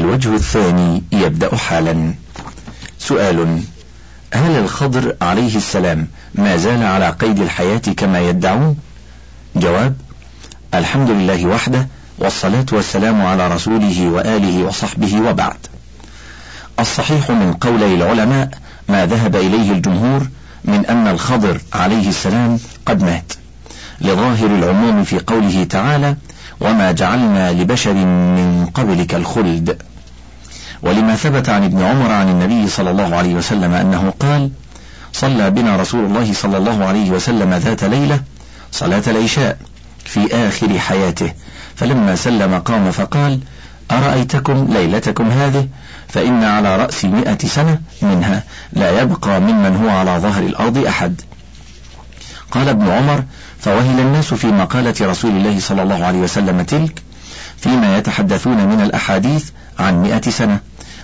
الوجه 0.00 0.34
الثاني 0.34 1.02
يبدأ 1.12 1.56
حالا. 1.56 2.14
سؤال 2.98 3.62
هل 4.34 4.50
الخضر 4.50 5.16
عليه 5.22 5.56
السلام 5.56 6.08
ما 6.34 6.56
زال 6.56 6.82
على 6.82 7.10
قيد 7.10 7.38
الحياة 7.40 7.78
كما 7.96 8.20
يدعون؟ 8.20 8.76
جواب 9.56 9.96
الحمد 10.74 11.10
لله 11.10 11.46
وحده 11.46 11.88
والصلاة 12.18 12.66
والسلام 12.72 13.26
على 13.26 13.48
رسوله 13.48 14.08
وآله 14.08 14.64
وصحبه 14.64 15.20
وبعد. 15.20 15.66
الصحيح 16.80 17.30
من 17.30 17.52
قولي 17.52 17.94
العلماء 17.94 18.50
ما 18.88 19.06
ذهب 19.06 19.36
إليه 19.36 19.72
الجمهور 19.72 20.28
من 20.64 20.86
أن 20.86 21.08
الخضر 21.08 21.60
عليه 21.72 22.08
السلام 22.08 22.58
قد 22.86 23.02
مات. 23.02 23.32
لظاهر 24.00 24.46
العموم 24.46 25.04
في 25.04 25.18
قوله 25.18 25.64
تعالى 25.64 26.16
وما 26.60 26.92
جعلنا 26.92 27.52
لبشر 27.52 27.94
من 27.94 28.70
قبلك 28.74 29.14
الخلد 29.14 29.82
ولما 30.82 31.16
ثبت 31.16 31.48
عن 31.48 31.64
ابن 31.64 31.82
عمر 31.82 32.12
عن 32.12 32.28
النبي 32.28 32.68
صلى 32.68 32.90
الله 32.90 33.16
عليه 33.16 33.34
وسلم 33.34 33.72
أنه 33.72 34.12
قال 34.20 34.50
صلى 35.12 35.50
بنا 35.50 35.76
رسول 35.76 36.04
الله 36.04 36.32
صلى 36.32 36.56
الله 36.56 36.84
عليه 36.84 37.10
وسلم 37.10 37.54
ذات 37.54 37.84
ليلة 37.84 38.20
صلاة 38.72 39.02
العشاء 39.06 39.58
في 40.04 40.48
آخر 40.48 40.78
حياته. 40.78 41.32
فلما 41.76 42.16
سلم 42.16 42.58
قام 42.58 42.90
فقال 42.90 43.40
أرأيتكم 43.90 44.66
ليلتكم 44.70 45.30
هذه؟ 45.30 45.68
فإن 46.08 46.44
على 46.44 46.76
رأس 46.76 47.04
مئة 47.04 47.48
سنة 47.48 47.78
منها 48.02 48.42
لا 48.72 49.00
يبقى 49.02 49.40
ممن 49.40 49.76
هو 49.76 49.88
على 49.88 50.18
ظهر 50.18 50.42
الأرض 50.42 50.78
أحد. 50.86 51.20
قال 52.50 52.68
ابن 52.68 52.88
عمر 52.88 53.24
فوهل 53.60 54.00
الناس 54.00 54.34
في 54.34 54.46
مقالة 54.46 54.94
رسول 55.00 55.30
الله 55.30 55.60
صلى 55.60 55.82
الله 55.82 56.04
عليه 56.04 56.18
وسلم 56.18 56.62
تلك؟ 56.62 57.02
فيما 57.56 57.98
يتحدثون 57.98 58.66
من 58.66 58.80
الأحاديث 58.80 59.50
عن 59.78 60.02
مئة 60.02 60.30
سنة. 60.30 60.60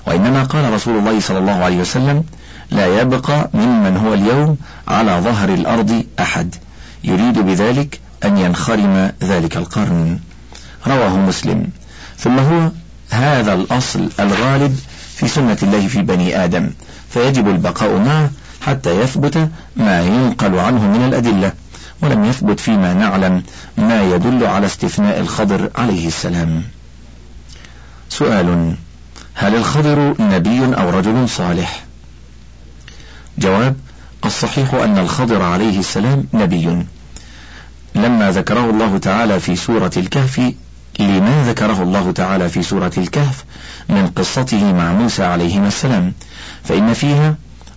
وإنما 0.07 0.43
قال 0.43 0.73
رسول 0.73 0.99
الله 0.99 1.21
صلى 1.21 1.39
الله 1.39 1.53
عليه 1.65 1.77
وسلم 1.77 2.25
لا 2.71 3.01
يبقى 3.01 3.51
ممن 3.55 3.97
هو 3.97 4.15
اليوم 4.15 4.57
على 4.89 5.21
ظهر 5.25 5.49
الأرض 5.49 6.05
أحد. 6.21 6.55
يريد 7.05 7.39
بذلك 7.39 8.01
أن 8.25 8.39
ينخرم 8.39 9.13
ذلك 9.23 9.57
القرن. 9.57 10.19
رواه 10.87 11.17
مسلم. 11.17 11.69
ثم 12.19 12.39
هو 12.39 12.71
هذا 13.11 13.55
الأصل 13.55 14.11
الغالب 14.21 14.79
في 15.17 15.29
سنة 15.29 15.59
الله 15.63 15.89
في 15.89 16.03
بني 16.03 16.45
آدم. 16.45 16.71
فيجب 17.11 17.49
البقاء 17.49 17.99
معه 17.99 18.31
حتى 18.61 19.01
يثبت 19.01 19.49
ما 19.77 20.03
ينقل 20.03 20.59
عنه 20.59 20.87
من 20.87 21.05
الأدلة. 21.09 21.53
ولم 22.03 22.25
يثبت 22.25 22.61
فيما 22.61 22.95
نعلم 22.95 23.43
ما 23.79 24.03
يدل 24.03 24.47
على 24.47 24.67
استثناء 24.67 25.21
الخضر 25.21 25.71
عليه 25.77 26.07
السلام. 26.07 26.63
سؤال 28.09 28.77
هل 29.39 29.55
الخضر 29.55 30.15
نبي 30.19 30.65
أو 30.65 30.91
رجل 30.91 31.29
صالح؟ 31.29 31.85
جواب 33.39 33.77
الصحيح 34.25 34.75
أن 34.75 34.99
الخضر 34.99 35.43
عليه 35.43 35.79
السلام 35.79 36.25
نبي. 36.35 36.87
لما 37.95 38.31
ذكره 38.31 38.71
الله 38.71 38.99
تعالى 38.99 39.41
في 39.41 39.57
سورة 39.57 39.91
الكهف 39.97 40.53
لما 41.01 41.45
ذكره 41.49 41.83
الله 41.83 42.13
تعالى 42.13 42.49
في 42.49 42.63
سورة 42.63 42.93
الكهف 42.99 43.45
من 43.89 44.07
قصته 44.07 44.73
مع 44.73 44.93
موسى 44.93 45.25
عليهما 45.25 45.69
السلام 45.69 46.13
فإن 46.65 46.95
فيها 46.95 47.37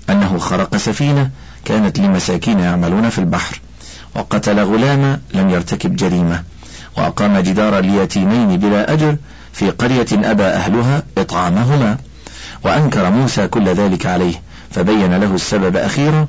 أنه 0.10 0.38
خرق 0.38 0.78
سفينة 0.78 1.30
كانت 1.66 2.00
لمساكين 2.00 2.60
يعملون 2.60 3.10
في 3.10 3.20
البحر 3.20 3.62
وقتل 4.16 4.60
غلاما 4.60 5.20
لم 5.34 5.50
يرتكب 5.50 5.96
جريمة 5.96 6.44
وأقام 6.98 7.40
جدارا 7.40 7.82
ليتيمين 7.82 8.58
بلا 8.58 8.94
أجر 8.94 9.18
في 9.54 9.70
قرية 9.70 10.08
أبى 10.32 10.44
أهلها 10.44 11.04
إطعامهما 11.18 11.98
وأنكر 12.64 13.10
موسى 13.10 13.48
كل 13.48 13.68
ذلك 13.68 14.06
عليه 14.06 14.42
فبين 14.72 15.14
له 15.18 15.36
السبب 15.36 15.78
أخيرا 15.78 16.28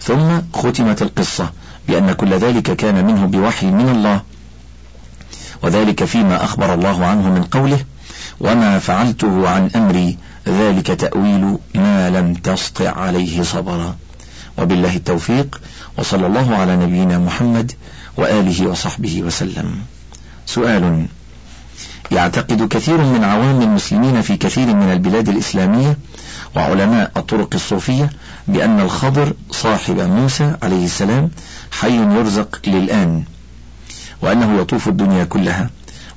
ثم 0.00 0.40
ختمت 0.54 1.02
القصة 1.02 1.52
بأن 1.88 2.12
كل 2.12 2.34
ذلك 2.34 2.76
كان 2.76 3.04
منه 3.04 3.26
بوحي 3.26 3.66
من 3.66 3.88
الله. 3.88 4.22
وذلك 5.62 6.04
فيما 6.04 6.44
أخبر 6.44 6.74
الله 6.74 7.06
عنه 7.06 7.28
من 7.28 7.44
قوله 7.44 7.78
وما 8.40 8.78
فعلته 8.78 9.48
عن 9.48 9.70
أمري 9.76 10.18
ذلك 10.48 10.86
تأويل 10.86 11.58
ما 11.74 12.10
لم 12.10 12.34
تسطع 12.34 12.90
عليه 12.90 13.42
صبرا. 13.42 13.96
وبالله 14.58 14.96
التوفيق 14.96 15.60
وصلى 15.98 16.26
الله 16.26 16.56
على 16.56 16.76
نبينا 16.76 17.18
محمد 17.18 17.72
وآله 18.16 18.66
وصحبه 18.66 19.22
وسلم. 19.22 19.80
سؤال 20.46 21.06
يعتقد 22.10 22.68
كثير 22.68 22.98
من 22.98 23.24
عوام 23.24 23.62
المسلمين 23.62 24.22
في 24.22 24.36
كثير 24.36 24.66
من 24.66 24.92
البلاد 24.92 25.28
الإسلامية 25.28 25.98
وعلماء 26.56 27.12
الطرق 27.16 27.54
الصوفية 27.54 28.10
بأن 28.48 28.80
الخضر 28.80 29.32
صاحب 29.50 30.00
موسى 30.00 30.56
عليه 30.62 30.84
السلام 30.84 31.30
حي 31.70 31.96
يرزق 31.96 32.60
للآن 32.66 33.24
وأنه 34.22 34.60
يطوف 34.60 34.88
الدنيا 34.88 35.24
كلها 35.24 35.70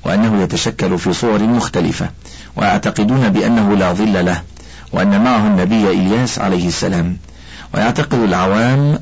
وأنه 0.05 0.41
يتشكل 0.41 0.97
في 0.97 1.13
صور 1.13 1.43
مختلفة 1.43 2.09
ويعتقدون 2.55 3.29
بأنه 3.29 3.75
لا 3.75 3.93
ظل 3.93 4.25
له 4.25 4.41
وأن 4.93 5.23
معه 5.23 5.47
النبي 5.47 5.89
إلياس 5.89 6.39
عليه 6.39 6.67
السلام. 6.67 7.17
ويعتقد 7.73 8.19
العوام 8.19 8.99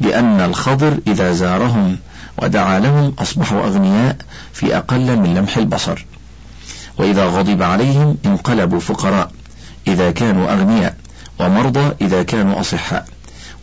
بأن 0.00 0.40
الخضر 0.40 0.98
إذا 1.06 1.32
زارهم 1.32 1.96
ودعا 2.42 2.78
لهم 2.78 3.14
أصبحوا 3.18 3.62
أغنياء 3.66 4.16
في 4.52 4.76
أقل 4.76 5.16
من 5.16 5.34
لمح 5.34 5.56
البصر. 5.56 6.06
وإذا 6.98 7.26
غضب 7.26 7.62
عليهم 7.62 8.16
انقلبوا 8.26 8.80
فقراء 8.80 9.30
إذا 9.86 10.10
كانوا 10.10 10.52
أغنياء 10.52 10.94
ومرضى 11.40 11.92
إذا 12.00 12.22
كانوا 12.22 12.60
أصحاء. 12.60 13.06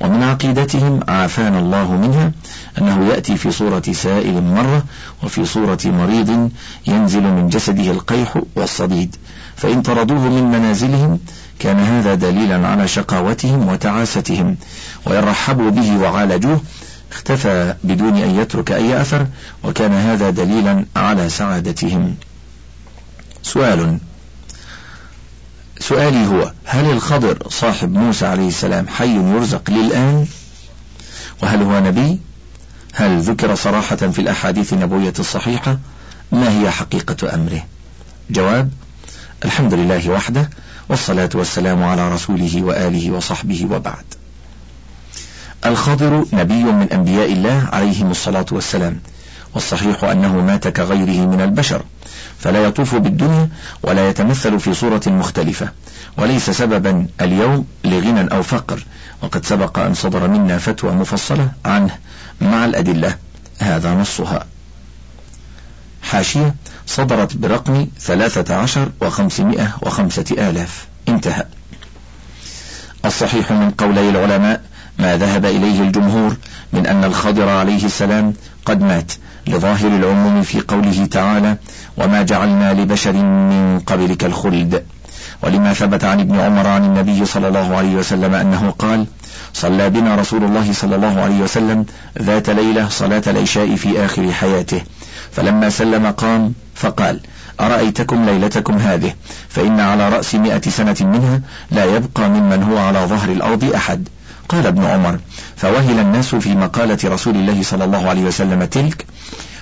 ومن 0.01 0.23
عقيدتهم 0.23 0.99
عافانا 1.07 1.59
الله 1.59 1.91
منها 1.91 2.31
أنه 2.77 3.07
يأتي 3.07 3.37
في 3.37 3.51
صورة 3.51 3.83
سائل 3.91 4.43
مرة 4.43 4.83
وفي 5.23 5.45
صورة 5.45 5.79
مريض 5.85 6.51
ينزل 6.87 7.21
من 7.21 7.49
جسده 7.49 7.91
القيح 7.91 8.41
والصديد. 8.55 9.15
فإن 9.55 9.81
طردوه 9.81 10.29
من 10.29 10.43
منازلهم 10.43 11.19
كان 11.59 11.79
هذا 11.79 12.15
دليلا 12.15 12.67
على 12.67 12.87
شقاوتهم 12.87 13.67
وتعاستهم. 13.67 14.55
وإن 15.05 15.23
رحبوا 15.23 15.69
به 15.69 15.97
وعالجوه 15.97 16.61
اختفى 17.11 17.75
بدون 17.83 18.17
أن 18.17 18.39
يترك 18.39 18.71
أي 18.71 19.01
أثر 19.01 19.27
وكان 19.63 19.93
هذا 19.93 20.29
دليلا 20.29 20.85
على 20.95 21.29
سعادتهم. 21.29 22.15
سؤال. 23.43 23.97
سؤالي 25.79 26.27
هو 26.27 26.51
هل 26.65 26.85
الخضر 26.85 27.47
صاحب 27.49 27.91
موسى 27.93 28.25
عليه 28.25 28.47
السلام 28.47 28.87
حي 28.87 29.15
يرزق 29.15 29.69
للآن؟ 29.69 30.27
وهل 31.43 31.61
هو 31.61 31.79
نبي؟ 31.79 32.19
هل 32.93 33.21
ذكر 33.21 33.55
صراحة 33.55 33.95
في 33.95 34.19
الأحاديث 34.19 34.73
النبوية 34.73 35.13
الصحيحة؟ 35.19 35.77
ما 36.31 36.59
هي 36.59 36.71
حقيقة 36.71 37.35
أمره؟ 37.35 37.65
جواب 38.29 38.71
الحمد 39.45 39.73
لله 39.73 40.09
وحده 40.09 40.49
والصلاة 40.89 41.29
والسلام 41.33 41.83
على 41.83 42.13
رسوله 42.13 42.63
وآله 42.63 43.11
وصحبه 43.11 43.67
وبعد. 43.71 44.05
الخضر 45.65 46.25
نبي 46.33 46.63
من 46.63 46.87
أنبياء 46.93 47.31
الله 47.33 47.69
عليهم 47.71 48.11
الصلاة 48.11 48.45
والسلام. 48.51 48.99
والصحيح 49.53 50.03
أنه 50.03 50.41
مات 50.41 50.67
كغيره 50.67 51.27
من 51.27 51.41
البشر 51.41 51.81
فلا 52.39 52.63
يطوف 52.63 52.95
بالدنيا 52.95 53.49
ولا 53.83 54.09
يتمثل 54.09 54.59
في 54.59 54.73
صورة 54.73 55.01
مختلفة 55.07 55.69
وليس 56.17 56.49
سببا 56.49 57.07
اليوم 57.21 57.65
لغنى 57.85 58.31
أو 58.31 58.43
فقر 58.43 58.85
وقد 59.21 59.45
سبق 59.45 59.79
أن 59.79 59.93
صدر 59.93 60.27
منا 60.27 60.57
فتوى 60.57 60.91
مفصلة 60.91 61.51
عنه 61.65 61.97
مع 62.41 62.65
الأدلة 62.65 63.15
هذا 63.59 63.93
نصها. 63.93 64.45
حاشية 66.03 66.55
صدرت 66.87 67.37
برقم 67.37 67.87
ثلاثة 67.99 68.55
عشر 68.55 68.91
وخمسمائة 69.01 69.75
وخمسة 69.81 70.25
آلاف. 70.31 70.87
انتهى. 71.09 71.45
الصحيح 73.05 73.51
من 73.51 73.71
قولي 73.71 74.09
العلماء 74.09 74.61
ما 74.99 75.17
ذهب 75.17 75.45
إليه 75.45 75.81
الجمهور 75.81 76.37
من 76.73 76.87
أن 76.87 77.03
الخضر 77.03 77.49
عليه 77.49 77.85
السلام 77.85 78.33
قد 78.65 78.81
مات 78.81 79.11
لظاهر 79.49 79.87
العموم 79.87 80.41
في 80.41 80.61
قوله 80.61 81.05
تعالى 81.05 81.57
وما 81.97 82.21
جعلنا 82.21 82.73
لبشر 82.73 83.13
من 83.13 83.79
قبلك 83.87 84.25
الخلد 84.25 84.83
ولما 85.43 85.73
ثبت 85.73 86.03
عن 86.03 86.19
ابن 86.19 86.39
عمر 86.39 86.67
عن 86.67 86.85
النبي 86.85 87.25
صلى 87.25 87.47
الله 87.47 87.75
عليه 87.75 87.95
وسلم 87.95 88.35
أنه 88.35 88.73
قال 88.79 89.05
صلى 89.53 89.89
بنا 89.89 90.15
رسول 90.15 90.43
الله 90.43 90.73
صلى 90.73 90.95
الله 90.95 91.21
عليه 91.21 91.41
وسلم 91.41 91.85
ذات 92.21 92.49
ليلة 92.49 92.89
صلاة 92.89 93.23
العشاء 93.27 93.75
في 93.75 94.05
آخر 94.05 94.31
حياته 94.31 94.81
فلما 95.31 95.69
سلم 95.69 96.07
قام 96.07 96.53
فقال 96.75 97.19
أرأيتكم 97.59 98.25
ليلتكم 98.25 98.77
هذه 98.77 99.13
فإن 99.49 99.79
على 99.79 100.09
رأس 100.09 100.35
مئة 100.35 100.69
سنة 100.69 100.95
منها 101.01 101.41
لا 101.71 101.85
يبقى 101.85 102.29
ممن 102.29 102.63
هو 102.63 102.77
على 102.77 102.99
ظهر 102.99 103.29
الأرض 103.29 103.63
أحد 103.75 104.07
قال 104.49 104.67
ابن 104.67 104.85
عمر 104.85 105.19
فوهل 105.57 105.99
الناس 105.99 106.35
في 106.35 106.55
مقالة 106.55 106.97
رسول 107.03 107.35
الله 107.35 107.63
صلى 107.63 107.83
الله 107.83 108.09
عليه 108.09 108.21
وسلم 108.21 108.63
تلك؟ 108.63 109.05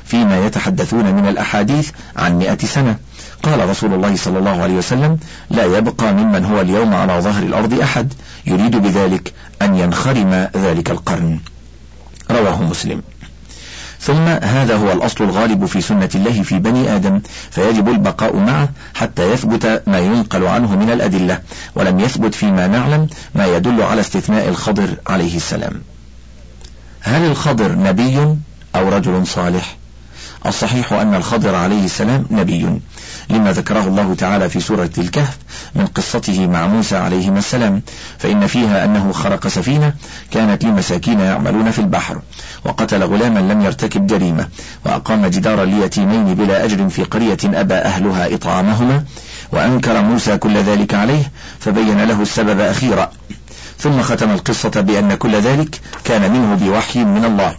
فيما 0.06 0.45
يتحدثون 0.45 1.13
من 1.13 1.28
الأحاديث 1.28 1.92
عن 2.18 2.38
مئة 2.38 2.66
سنة. 2.66 2.98
قال 3.44 3.69
رسول 3.69 3.94
الله 3.94 4.16
صلى 4.16 4.39
الله 4.39 4.62
عليه 4.62 4.74
وسلم 4.74 5.18
لا 5.50 5.66
يبقى 5.78 6.13
ممن 6.13 6.45
هو 6.45 6.62
اليوم 6.62 6.94
على 6.94 7.22
ظهر 7.22 7.44
الأرض 7.44 7.80
أحد 7.80 8.13
يريد 8.45 8.75
بذلك 8.75 9.34
أن 9.62 9.75
ينخرم 9.75 10.50
ذلك 10.56 10.92
القرن. 10.92 11.39
رواه 12.31 12.63
مسلم. 12.63 13.01
ثم 13.99 14.27
هذا 14.27 14.75
هو 14.75 14.91
الأصل 14.91 15.23
الغالب 15.23 15.65
في 15.65 15.81
سنة 15.81 16.09
الله 16.15 16.44
في 16.44 16.59
بني 16.59 16.95
آدم 16.95 17.21
فيجب 17.51 17.89
البقاء 17.89 18.35
معه 18.35 18.69
حتى 18.95 19.31
يثبت 19.31 19.83
ما 19.88 19.99
ينقل 19.99 20.47
عنه 20.47 20.75
من 20.75 20.89
الأدلة 20.89 21.39
ولم 21.75 21.99
يثبت 21.99 22.35
فيما 22.35 22.67
نعلم 22.67 23.07
ما 23.35 23.45
يدل 23.45 23.81
على 23.81 24.01
استثناء 24.01 24.49
الخضر 24.49 24.95
عليه 25.07 25.35
السلام. 25.35 25.81
هل 27.01 27.25
الخضر 27.25 27.71
نبي 27.71 28.38
أو 28.75 28.89
رجل 28.89 29.27
صالح؟ 29.27 29.77
الصحيح 30.45 30.94
أن 30.94 31.16
الخضر 31.16 31.56
عليه 31.56 31.86
السلام 31.86 32.25
نبي 32.31 32.80
لما 33.30 33.51
ذكره 33.51 33.88
الله 33.88 34.16
تعالى 34.16 34.50
في 34.50 34.60
سورة 34.60 34.89
الكهف 34.98 35.38
من 35.75 35.86
قصته 35.86 36.48
مع 36.48 36.68
موسى 36.68 36.98
عليهما 36.98 37.39
السلام 37.39 37.81
فإن 38.18 38.48
فيها 38.48 38.86
أنه 38.86 39.12
خرق 39.12 39.48
سفينة 39.48 39.94
كانت 40.31 40.63
لمساكين 40.63 41.19
يعملون 41.19 41.72
في 41.72 41.80
البحر 41.80 42.22
وقتل 42.66 43.04
غلاما 43.04 43.39
لم 43.39 43.62
يرتكب 43.62 44.07
جريمة 44.07 44.48
وأقام 44.86 45.25
جدارا 45.28 45.66
ليتيمين 45.66 46.34
بلا 46.34 46.66
أجر 46.66 46.89
في 46.89 47.04
قرية 47.04 47.38
أبى 47.44 47.74
أهلها 47.74 48.36
إطعامهما 48.36 49.04
وأنكر 49.51 50.01
موسى 50.01 50.38
كل 50.38 50.57
ذلك 50.57 50.94
عليه 50.94 51.31
فبين 51.60 52.04
له 52.04 52.22
السبب 52.22 52.60
أخيرا. 52.60 53.12
ثم 53.80 54.01
ختم 54.01 54.31
القصة 54.31 54.81
بأن 54.81 55.16
كل 55.16 55.36
ذلك 55.36 55.81
كان 56.04 56.31
منه 56.31 56.56
بوحي 56.56 57.04
من 57.04 57.25
الله. 57.25 57.56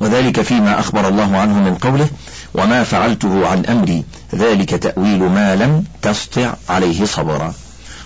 وذلك 0.00 0.40
فيما 0.40 0.80
أخبر 0.80 1.08
الله 1.08 1.36
عنه 1.36 1.54
من 1.54 1.74
قوله 1.74 2.08
وما 2.54 2.84
فعلته 2.84 3.48
عن 3.48 3.66
أمري 3.66 4.04
ذلك 4.34 4.70
تأويل 4.70 5.22
ما 5.22 5.56
لم 5.56 5.84
تسطع 6.02 6.54
عليه 6.68 7.04
صبرا. 7.04 7.54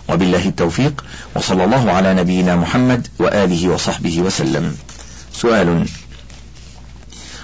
وبالله 0.09 0.49
التوفيق 0.49 1.05
وصلى 1.37 1.65
الله 1.65 1.93
على 1.93 2.15
نبينا 2.15 2.57
محمد 2.57 3.07
وآله 3.19 3.69
وصحبه 3.69 4.21
وسلم. 4.21 4.77
سؤال 5.33 5.87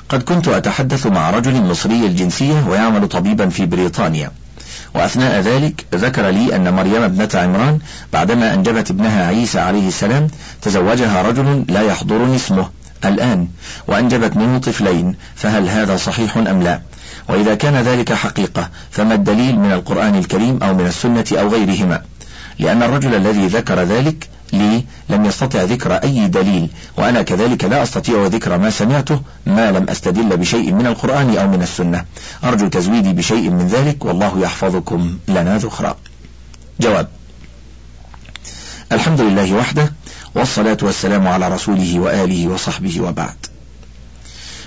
قد 0.08 0.22
كنت 0.22 0.48
أتحدث 0.48 1.06
مع 1.06 1.30
رجل 1.30 1.62
مصري 1.62 2.06
الجنسية 2.06 2.68
ويعمل 2.68 3.08
طبيبا 3.08 3.48
في 3.48 3.66
بريطانيا. 3.66 4.30
وأثناء 4.94 5.40
ذلك 5.40 5.86
ذكر 5.94 6.28
لي 6.28 6.56
أن 6.56 6.74
مريم 6.74 7.02
ابنة 7.02 7.28
عمران 7.34 7.78
بعدما 8.12 8.54
أنجبت 8.54 8.90
ابنها 8.90 9.26
عيسى 9.26 9.60
عليه 9.60 9.88
السلام 9.88 10.28
تزوجها 10.62 11.22
رجل 11.22 11.64
لا 11.68 11.80
يحضرني 11.80 12.36
اسمه. 12.36 12.68
الآن 13.04 13.48
وأنجبت 13.86 14.36
منه 14.36 14.58
طفلين 14.58 15.16
فهل 15.34 15.68
هذا 15.68 15.96
صحيح 15.96 16.36
أم 16.36 16.62
لا؟ 16.62 16.80
وإذا 17.28 17.54
كان 17.54 17.74
ذلك 17.74 18.12
حقيقة 18.12 18.68
فما 18.90 19.14
الدليل 19.14 19.58
من 19.58 19.72
القرآن 19.72 20.14
الكريم 20.14 20.62
أو 20.62 20.74
من 20.74 20.86
السنة 20.86 21.24
أو 21.32 21.48
غيرهما؟ 21.48 22.02
لأن 22.58 22.82
الرجل 22.82 23.14
الذي 23.14 23.46
ذكر 23.46 23.82
ذلك 23.82 24.28
لي 24.52 24.84
لم 25.08 25.24
يستطع 25.24 25.62
ذكر 25.62 25.94
أي 25.94 26.28
دليل 26.28 26.70
وأنا 26.96 27.22
كذلك 27.22 27.64
لا 27.64 27.82
أستطيع 27.82 28.26
ذكر 28.26 28.58
ما 28.58 28.70
سمعته 28.70 29.20
ما 29.46 29.70
لم 29.70 29.90
أستدل 29.90 30.36
بشيء 30.36 30.72
من 30.72 30.86
القرآن 30.86 31.36
أو 31.36 31.48
من 31.48 31.62
السنة. 31.62 32.04
أرجو 32.44 32.68
تزويدي 32.68 33.12
بشيء 33.12 33.50
من 33.50 33.66
ذلك 33.66 34.04
والله 34.04 34.40
يحفظكم 34.40 35.18
لنا 35.28 35.58
ذخرا 35.58 35.96
جواب 36.80 37.08
الحمد 38.92 39.20
لله 39.20 39.54
وحده 39.54 39.92
والصلاة 40.34 40.76
والسلام 40.82 41.28
على 41.28 41.48
رسوله 41.48 41.98
وآله 41.98 42.48
وصحبه 42.48 43.00
وبعد. 43.00 43.34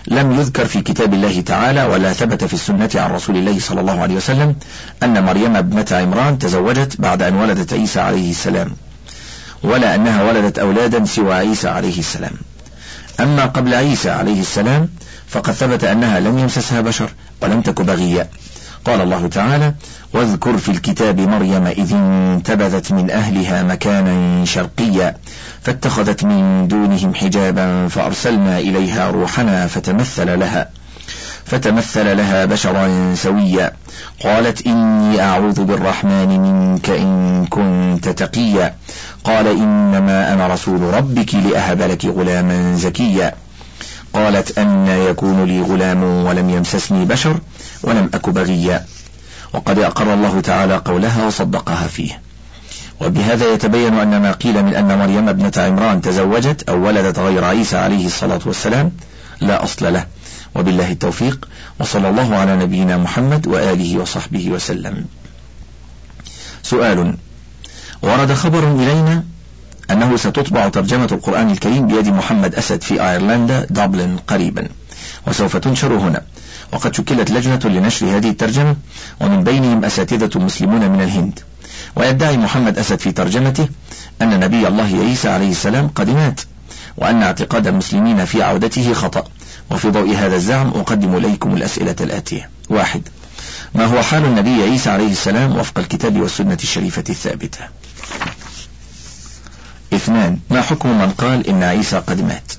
لم 0.07 0.39
يذكر 0.39 0.65
في 0.65 0.81
كتاب 0.81 1.13
الله 1.13 1.41
تعالى 1.41 1.83
ولا 1.83 2.13
ثبت 2.13 2.43
في 2.43 2.53
السنة 2.53 2.89
عن 2.95 3.11
رسول 3.11 3.37
الله 3.37 3.59
صلى 3.59 3.81
الله 3.81 4.01
عليه 4.01 4.15
وسلم 4.15 4.55
أن 5.03 5.23
مريم 5.23 5.55
ابنة 5.55 5.85
عمران 5.91 6.39
تزوجت 6.39 7.01
بعد 7.01 7.21
أن 7.21 7.35
ولدت 7.35 7.73
عيسى 7.73 7.99
عليه 7.99 8.31
السلام 8.31 8.71
ولا 9.63 9.95
أنها 9.95 10.23
ولدت 10.23 10.59
أولادا 10.59 11.05
سوى 11.05 11.33
عيسى 11.33 11.67
عليه 11.67 11.99
السلام. 11.99 12.33
أما 13.19 13.45
قبل 13.45 13.73
عيسى 13.73 14.09
عليه 14.09 14.41
السلام 14.41 14.89
فقد 15.27 15.53
ثبت 15.53 15.83
أنها 15.83 16.19
لم 16.19 16.37
يمسسها 16.37 16.81
بشر 16.81 17.09
ولم 17.41 17.61
تك 17.61 17.81
بغيا 17.81 18.29
قال 18.85 19.01
الله 19.01 19.27
تعالى 19.27 19.73
واذكر 20.13 20.57
في 20.57 20.69
الكتاب 20.69 21.19
مريم 21.19 21.67
إذ 21.67 21.93
انتبذت 21.93 22.91
من 22.91 23.11
أهلها 23.11 23.63
مكانا 23.63 24.45
شرقيا 24.45 25.17
فاتخذت 25.61 26.23
من 26.23 26.67
دونهم 26.67 27.13
حجابا 27.15 27.87
فأرسلنا 27.87 28.59
إليها 28.59 29.11
روحنا 29.11 29.67
فتمثل 29.67 30.39
لها 30.39 30.69
فتمثل 31.45 32.17
لها 32.17 32.45
بشرا 32.45 33.15
سويا. 33.15 33.71
قالت 34.23 34.67
إني 34.67 35.21
أعوذ 35.21 35.63
بالرحمن 35.63 36.27
منك 36.27 36.89
إن 36.89 37.45
كنت 37.49 38.09
تقيا. 38.09 38.75
قال 39.23 39.47
إنما 39.47 40.33
أنا 40.33 40.47
رسول 40.47 40.81
ربك 40.81 41.35
لأهب 41.35 41.81
لك 41.81 42.05
غلاما 42.05 42.75
زكيا. 42.75 43.33
قالت 44.13 44.57
أن 44.57 44.87
يكون 44.87 45.43
لي 45.43 45.61
غلام 45.61 46.03
ولم 46.03 46.49
يمسسني 46.49 47.05
بشر 47.05 47.39
ولم 47.83 48.09
أك 48.13 48.29
بغيا. 48.29 48.85
وقد 49.53 49.79
أقر 49.79 50.13
الله 50.13 50.39
تعالى 50.39 50.75
قولها 50.77 51.25
وصدقها 51.27 51.87
فيه. 51.87 52.21
وبهذا 53.01 53.53
يتبين 53.53 53.93
أن 53.93 54.21
ما 54.21 54.31
قيل 54.31 54.63
من 54.63 54.75
أن 54.75 54.99
مريم 54.99 55.29
ابنة 55.29 55.51
عمران 55.57 56.01
تزوجت 56.01 56.69
أو 56.69 56.85
ولدت 56.87 57.19
غير 57.19 57.43
عيسى 57.43 57.77
عليه 57.77 58.05
الصلاة 58.05 58.39
والسلام 58.45 58.91
لا 59.41 59.63
أصل 59.63 59.93
له. 59.93 60.05
وبالله 60.55 60.91
التوفيق 60.91 61.49
وصلى 61.79 62.09
الله 62.09 62.35
على 62.35 62.55
نبينا 62.55 62.97
محمد 62.97 63.47
وآله 63.47 63.97
وصحبه 63.97 64.49
وسلم. 64.49 65.05
سؤال 66.63 67.17
ورد 68.01 68.33
خبر 68.33 68.71
إلينا 68.71 69.23
أنه 69.91 70.17
ستطبع 70.17 70.67
ترجمة 70.67 71.09
القرآن 71.11 71.51
الكريم 71.51 71.87
بيد 71.87 72.07
محمد 72.07 72.55
أسد 72.55 72.81
في 72.81 73.09
أيرلندا 73.09 73.67
دبلن 73.69 74.17
قريبا 74.27 74.67
وسوف 75.27 75.57
تنشر 75.57 75.93
هنا. 75.93 76.21
وقد 76.73 76.95
شكلت 76.95 77.31
لجنة 77.31 77.59
لنشر 77.65 78.05
هذه 78.17 78.29
الترجمة 78.29 78.75
ومن 79.19 79.43
بينهم 79.43 79.85
أساتذة 79.85 80.39
مسلمون 80.39 80.89
من 80.89 81.01
الهند. 81.01 81.39
ويدعي 81.95 82.37
محمد 82.37 82.79
أسد 82.79 82.99
في 82.99 83.11
ترجمته 83.11 83.67
أن 84.21 84.39
نبي 84.39 84.67
الله 84.67 84.99
عيسى 84.99 85.29
عليه 85.29 85.51
السلام 85.51 85.87
قد 85.87 86.09
مات 86.09 86.41
وأن 86.97 87.23
اعتقاد 87.23 87.67
المسلمين 87.67 88.25
في 88.25 88.43
عودته 88.43 88.93
خطأ. 88.93 89.23
وفي 89.71 89.89
ضوء 89.89 90.15
هذا 90.15 90.35
الزعم 90.35 90.67
أقدم 90.67 91.15
إليكم 91.15 91.53
الأسئلة 91.55 91.95
الآتية. 92.01 92.49
واحد. 92.69 93.01
ما 93.75 93.85
هو 93.85 94.01
حال 94.01 94.25
النبي 94.25 94.63
عيسى 94.63 94.89
عليه 94.89 95.11
السلام 95.11 95.57
وفق 95.57 95.79
الكتاب 95.79 96.21
والسنة 96.21 96.57
الشريفة 96.63 97.03
الثابتة؟ 97.09 97.59
اثنان. 99.93 100.39
ما 100.49 100.61
حكم 100.61 100.89
من 100.99 101.11
قال 101.11 101.47
إن 101.47 101.63
عيسى 101.63 101.97
قد 101.97 102.21
مات؟ 102.21 102.51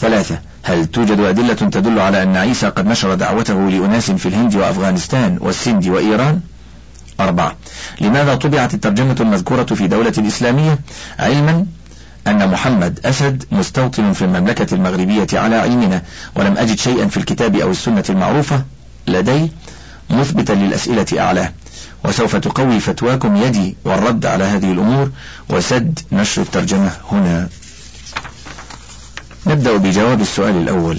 ثلاثة. 0.00 0.53
هل 0.66 0.86
توجد 0.86 1.20
أدلة 1.20 1.54
تدل 1.54 1.98
على 1.98 2.22
أن 2.22 2.36
عيسى 2.36 2.68
قد 2.68 2.86
نشر 2.86 3.14
دعوته 3.14 3.70
لأناس 3.70 4.10
في 4.10 4.28
الهند 4.28 4.54
وأفغانستان 4.54 5.38
والسند 5.40 5.86
وإيران؟ 5.88 6.40
أربعة. 7.20 7.56
لماذا 8.00 8.34
طبعت 8.34 8.74
الترجمة 8.74 9.16
المذكورة 9.20 9.64
في 9.64 9.86
دولة 9.86 10.12
إسلامية 10.18 10.78
علما 11.18 11.66
أن 12.26 12.48
محمد 12.48 13.00
أسد 13.04 13.44
مستوطن 13.52 14.12
في 14.12 14.22
المملكة 14.24 14.74
المغربية 14.74 15.26
على 15.32 15.56
علمنا 15.56 16.02
ولم 16.36 16.56
أجد 16.58 16.78
شيئا 16.78 17.06
في 17.06 17.16
الكتاب 17.16 17.56
أو 17.56 17.70
السنة 17.70 18.04
المعروفة 18.10 18.62
لدي؟ 19.08 19.52
مثبتا 20.10 20.52
للأسئلة 20.52 21.06
أعلاه. 21.18 21.52
وسوف 22.04 22.36
تقوي 22.36 22.80
فتواكم 22.80 23.36
يدي 23.36 23.76
والرد 23.84 24.26
على 24.26 24.44
هذه 24.44 24.72
الأمور 24.72 25.10
وسد 25.48 25.98
نشر 26.12 26.42
الترجمة 26.42 26.90
هنا. 27.12 27.48
نبدأ 29.46 29.76
بجواب 29.76 30.20
السؤال 30.20 30.56
الأول. 30.56 30.98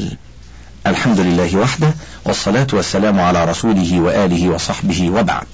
الحمد 0.88 1.20
لله 1.20 1.58
وحده 1.58 1.94
والصلاة 2.26 2.68
والسلام 2.74 3.20
على 3.20 3.46
رسوله 3.46 4.00
وآله 4.00 4.50
وصحبه 4.50 5.10
وبعد. 5.10 5.46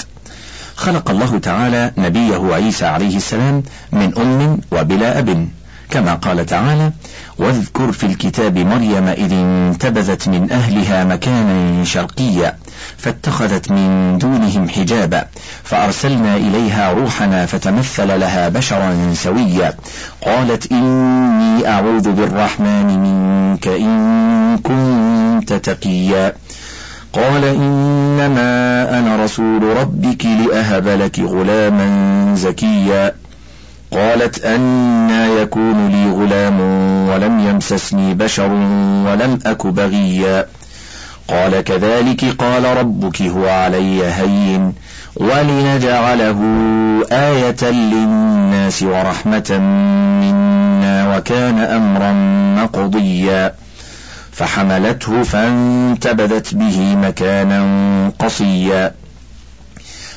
خلق 0.76 1.10
الله 1.10 1.38
تعالى 1.40 1.92
نبيه 1.98 2.54
عيسى 2.54 2.86
عليه 2.86 3.18
السلام 3.18 3.64
من 3.92 4.14
أم 4.18 4.62
وبلا 4.72 5.20
أب. 5.20 5.48
كما 5.90 6.14
قال 6.14 6.46
تعالى 6.46 6.92
واذكر 7.38 7.92
في 7.92 8.06
الكتاب 8.06 8.58
مريم 8.58 9.08
إذ 9.08 9.34
انتبذت 9.34 10.28
من 10.28 10.52
أهلها 10.52 11.04
مكانا 11.04 11.86
شرقيا 11.86 12.58
فاتخذت 12.98 13.72
من 13.72 14.18
دونهم 14.18 14.70
حجابا 14.70 15.26
فأرسلنا 15.64 16.36
إليها 16.36 16.94
روحنا 16.94 17.46
فتمثل 17.46 18.20
لها 18.20 18.50
بشرا 18.50 19.14
سويا. 19.14 19.74
قالت 20.26 20.72
إني 20.72 21.68
أعوذ 21.68 22.12
بالرحمن 22.12 23.00
منك 23.00 23.68
إن 23.68 24.58
كنت 24.58 25.54
تقيا. 25.54 26.34
قال 27.14 27.46
إنما 27.46 28.50
أنا 29.00 29.24
رسول 29.24 29.64
ربك 29.64 30.26
لأهب 30.26 30.88
لك 30.88 31.20
غلاما 31.20 32.36
زكيا. 32.36 33.14
قالت 33.92 34.46
أنا 34.46 35.28
يكون 35.28 35.88
لي 35.88 36.12
غلام 36.12 36.62
ولم 37.10 37.40
يمسسني 37.40 38.14
بشر 38.14 38.52
ولم 39.06 39.40
أك 39.46 39.68
بغيا. 39.68 40.46
قال 41.32 41.62
كذلك 41.62 42.26
قال 42.40 42.78
ربك 42.78 43.22
هو 43.22 43.48
علي 43.50 44.04
هين 44.06 44.74
ولنجعله 45.16 46.40
آية 47.12 47.72
للناس 47.72 48.84
ورحمة 48.84 49.60
منا 50.22 51.18
وكان 51.18 51.60
أمرا 51.60 52.12
مقضيا. 52.64 53.54
فحملته 54.32 55.24
فانتبذت 55.24 56.54
به 56.54 56.96
مكانا 56.96 57.62
قصيا. 58.20 58.92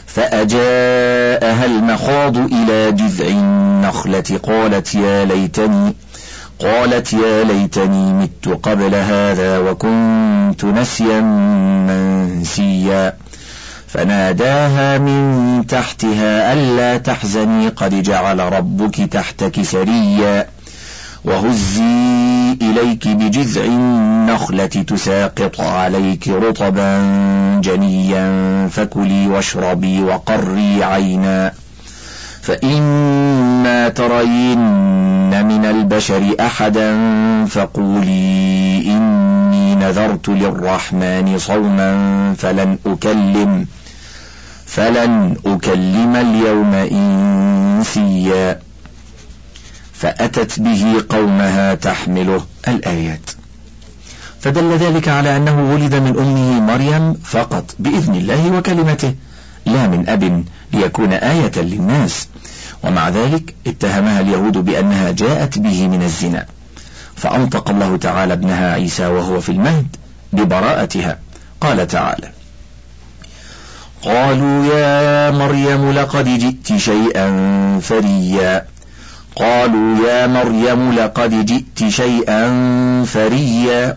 فأجاءها 0.06 1.64
المخاض 1.64 2.36
إلى 2.36 2.92
جذع 2.92 3.26
النخلة 3.26 4.40
قالت 4.42 4.94
يا 4.94 5.24
ليتني 5.24 5.94
قالت 6.58 7.12
يا 7.12 7.44
ليتني 7.44 8.12
مت 8.12 8.48
قبل 8.62 8.94
هذا 8.94 9.58
وكنت 9.58 10.64
نسيا 10.64 11.20
منسيا. 11.20 13.14
فناداها 13.86 14.98
من 14.98 15.66
تحتها 15.66 16.52
ألا 16.52 16.96
تحزني 16.96 17.68
قد 17.68 18.02
جعل 18.02 18.40
ربك 18.40 18.94
تحتك 18.94 19.62
سريا. 19.62 20.46
وهزي 21.24 22.52
إليك 22.62 23.08
بجذع 23.08 23.64
النخلة 23.64 24.66
تساقط 24.66 25.60
عليك 25.60 26.28
رطبا 26.28 27.00
جنيا. 27.64 28.68
فكلي 28.68 29.26
واشربي 29.26 30.02
وقري 30.02 30.84
عينا. 30.84 31.52
فإما 32.44 33.88
ترين 33.88 34.58
من 35.46 35.64
البشر 35.64 36.36
أحدا 36.40 36.96
فقولي 37.46 38.82
إني 38.86 39.74
نذرت 39.74 40.28
للرحمن 40.28 41.38
صوما 41.38 41.90
فلن 42.38 42.78
أكلم 42.86 43.66
فلن 44.66 45.36
أكلم 45.46 46.16
اليوم 46.16 46.74
إنسيا 46.74 48.58
فأتت 49.92 50.60
به 50.60 51.04
قومها 51.08 51.74
تحمله 51.74 52.44
الآيات 52.68 53.30
فدل 54.40 54.76
ذلك 54.76 55.08
على 55.08 55.36
أنه 55.36 55.72
ولد 55.72 55.94
من 55.94 56.18
أمه 56.18 56.60
مريم 56.60 57.14
فقط 57.24 57.74
بإذن 57.78 58.14
الله 58.14 58.50
وكلمته 58.58 59.14
لا 59.66 59.86
من 59.86 60.08
أب 60.08 60.44
ليكون 60.72 61.12
آية 61.12 61.52
للناس. 61.56 62.28
ومع 62.82 63.08
ذلك 63.08 63.54
اتهمها 63.66 64.20
اليهود 64.20 64.58
بأنها 64.58 65.10
جاءت 65.10 65.58
به 65.58 65.88
من 65.88 66.02
الزنا. 66.02 66.46
فأنطق 67.16 67.70
الله 67.70 67.96
تعالى 67.96 68.32
ابنها 68.32 68.72
عيسى 68.72 69.06
وهو 69.06 69.40
في 69.40 69.52
المهد 69.52 69.86
ببراءتها. 70.32 71.18
قال 71.60 71.86
تعالى 71.86 72.30
قالوا 74.02 74.66
يا 74.66 75.30
مريم 75.30 75.92
لقد 75.92 76.24
جئت 76.24 76.76
شيئا 76.76 77.28
فريا. 77.82 78.64
قالوا 79.36 80.08
يا 80.08 80.26
مريم 80.26 80.92
لقد 80.92 81.46
جئت 81.46 81.88
شيئا 81.88 82.44
فريا. 83.04 83.96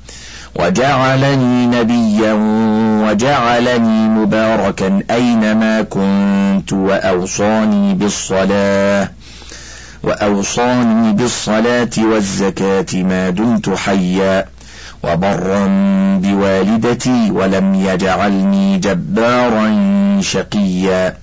وجعلني 0.55 1.67
نبيا 1.67 2.33
وجعلني 3.07 4.09
مباركا 4.09 4.99
أينما 5.11 5.81
كنت 5.81 6.73
وأوصاني 6.73 7.93
بالصلاة 7.93 9.09
وأوصاني 10.03 11.13
بالصلاة 11.13 11.89
والزكاة 11.97 12.85
ما 12.93 13.29
دمت 13.29 13.69
حيا 13.69 14.45
وبرا 15.03 15.67
بوالدتي 16.23 17.31
ولم 17.31 17.75
يجعلني 17.75 18.77
جبارا 18.77 19.71
شقيا 20.21 21.15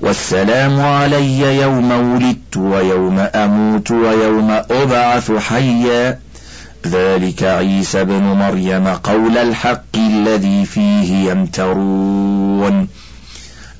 والسلام 0.00 0.80
علي 0.80 1.60
يوم 1.60 1.90
ولدت 2.12 2.56
ويوم 2.56 3.18
أموت 3.18 3.90
ويوم 3.90 4.50
أبعث 4.70 5.32
حيا 5.32 6.18
ذلك 6.86 7.42
عيسى 7.42 8.04
بن 8.04 8.22
مريم 8.22 8.88
قول 8.88 9.38
الحق 9.38 9.96
الذي 9.96 10.64
فيه 10.64 11.30
يمترون. 11.30 12.88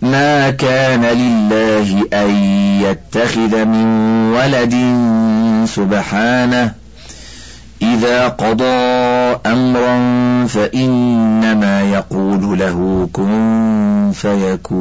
ما 0.03 0.51
كان 0.51 1.05
لله 1.05 2.07
أن 2.13 2.31
يتخذ 2.83 3.65
من 3.65 3.87
ولد 4.33 4.75
سبحانه. 5.69 6.73
إذا 7.83 8.29
قضى 8.29 8.65
أمرا 9.47 9.97
فإنما 10.47 11.83
يقول 11.83 12.59
له 12.59 13.09
كن 13.13 14.13
فيكون. 14.15 14.77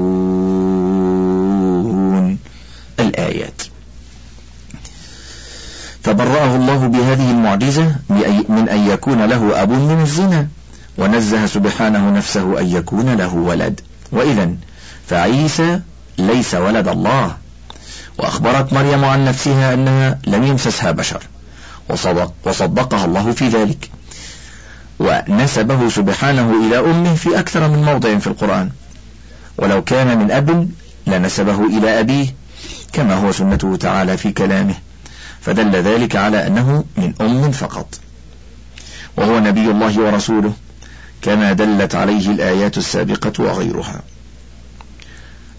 الآيات. 2.99 3.74
فبرأه 6.05 6.55
الله 6.55 6.87
بهذه 6.87 7.31
المعجزة 7.31 7.95
من 8.49 8.69
أن 8.71 8.89
يكون 8.89 9.25
له 9.25 9.61
أب 9.61 9.71
من 9.71 10.01
الزنا. 10.01 10.47
ونزه 10.97 11.45
سبحانه 11.45 12.09
نفسه 12.09 12.59
أن 12.59 12.67
يكون 12.67 13.13
له 13.13 13.35
ولد. 13.35 13.81
وإذا 14.11 14.55
فعيسى 15.07 15.79
ليس 16.17 16.55
ولد 16.55 16.87
الله. 16.87 17.35
وأخبرت 18.17 18.73
مريم 18.73 19.05
عن 19.05 19.25
نفسها 19.25 19.73
أنها 19.73 20.19
لم 20.27 20.43
يمسسها 20.43 20.91
بشر. 20.91 21.23
وصدق 21.89 22.33
وصدقها 22.43 23.05
الله 23.05 23.31
في 23.31 23.49
ذلك. 23.49 23.89
ونسبه 24.99 25.89
سبحانه 25.89 26.67
إلى 26.67 26.79
أمه 26.79 27.15
في 27.15 27.39
أكثر 27.39 27.67
من 27.67 27.83
موضع 27.83 28.17
في 28.17 28.27
القرآن. 28.27 28.69
ولو 29.57 29.83
كان 29.83 30.17
من 30.17 30.31
أب 30.31 30.69
لنسبه 31.07 31.65
إلى 31.65 31.99
أبيه 31.99 32.27
كما 32.93 33.13
هو 33.13 33.31
سنته 33.31 33.75
تعالى 33.75 34.17
في 34.17 34.31
كلامه. 34.31 34.75
فدل 35.45 35.71
ذلك 35.71 36.15
على 36.15 36.47
أنه 36.47 36.83
من 36.97 37.13
أم 37.21 37.51
فقط. 37.51 37.99
وهو 39.17 39.39
نبي 39.39 39.71
الله 39.71 39.99
ورسوله 39.99 40.53
كما 41.21 41.53
دلت 41.53 41.95
عليه 41.95 42.31
الآيات 42.31 42.77
السابقة 42.77 43.43
وغيرها. 43.43 44.01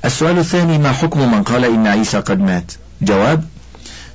السؤال 0.04 0.38
الثاني 0.38 0.78
ما 0.78 0.92
حكم 0.92 1.32
من 1.32 1.42
قال 1.42 1.64
إن 1.64 1.86
عيسى 1.86 2.18
قد 2.18 2.40
مات؟ 2.40 2.72
جواب 3.02 3.44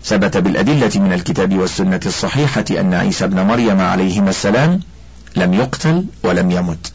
ثبت 0.04 0.38
بالأدلة 0.38 0.92
من 0.96 1.14
الكتاب 1.14 1.58
والسنة 1.58 2.00
الصحيحة 2.06 2.66
أن 2.72 2.94
عيسى 2.94 3.26
ابن 3.26 3.42
مريم 3.42 3.82
عليهما 3.82 4.30
السلام 4.30 4.80
لم 5.36 5.54
يقتل 5.54 6.06
ولم 6.24 6.52
يمت. 6.52 6.92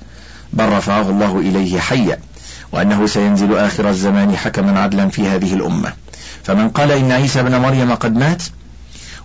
بل 0.52 0.68
رفعه 0.68 1.11
الله 1.11 1.38
إليه 1.38 1.78
حيا 1.80 2.18
وأنه 2.73 3.06
سينزل 3.06 3.56
آخر 3.56 3.90
الزمان 3.90 4.37
حكما 4.37 4.80
عدلا 4.80 5.09
في 5.09 5.28
هذه 5.28 5.54
الأمة. 5.54 5.92
فمن 6.45 6.68
قال 6.68 6.92
إن 6.92 7.12
عيسى 7.12 7.40
ابن 7.40 7.56
مريم 7.56 7.95
قد 7.95 8.16
مات 8.16 8.42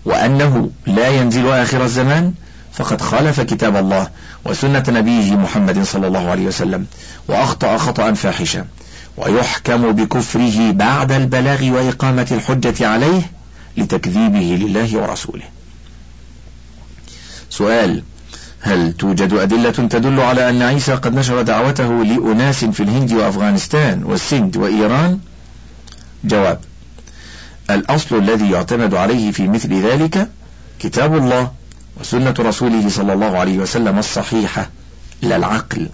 وأنه 0.06 0.70
لا 0.88 1.08
ينزل 1.08 1.48
آخر 1.48 1.84
الزمان 1.84 2.34
فقد 2.74 3.02
خالف 3.02 3.42
كتاب 3.42 3.76
الله 3.76 4.08
وسنة 4.46 4.84
نبيه 4.88 5.36
محمد 5.36 5.84
صلى 5.84 6.08
الله 6.08 6.30
عليه 6.30 6.46
وسلم 6.46 6.86
وأخطأ 7.28 7.78
خطأ 7.78 8.14
فاحشا 8.14 8.66
ويحكم 9.18 9.92
بكفره 9.92 10.72
بعد 10.72 11.12
البلاغ 11.12 11.64
وإقامة 11.64 12.28
الحجة 12.32 12.88
عليه 12.88 13.22
لتكذيبه 13.78 14.58
لله 14.62 14.98
ورسوله. 14.98 15.46
سؤال: 17.50 18.04
هل 18.62 18.94
توجد 18.94 19.34
أدلة 19.34 19.72
تدل 19.72 20.20
على 20.20 20.50
أن 20.50 20.62
عيسى 20.62 20.94
قد 20.94 21.16
نشر 21.16 21.42
دعوته 21.42 22.04
لأناس 22.04 22.66
في 22.66 22.84
الهند 22.84 23.14
وأفغانستان 23.14 24.04
والسند 24.04 24.58
وإيران؟ 24.58 25.20
جواب: 26.24 26.60
الأصل 27.76 28.18
الذي 28.18 28.52
يعتمد 28.52 28.94
عليه 28.94 29.32
في 29.32 29.48
مثل 29.48 29.82
ذلك 29.82 30.30
كتاب 30.80 31.18
الله 31.18 31.52
وسنة 32.00 32.34
رسوله 32.40 32.90
صلى 32.90 33.14
الله 33.14 33.38
عليه 33.38 33.58
وسلم 33.60 34.00
الصحيحة 34.00 34.70
لا 35.22 35.36
العقل 35.36 35.90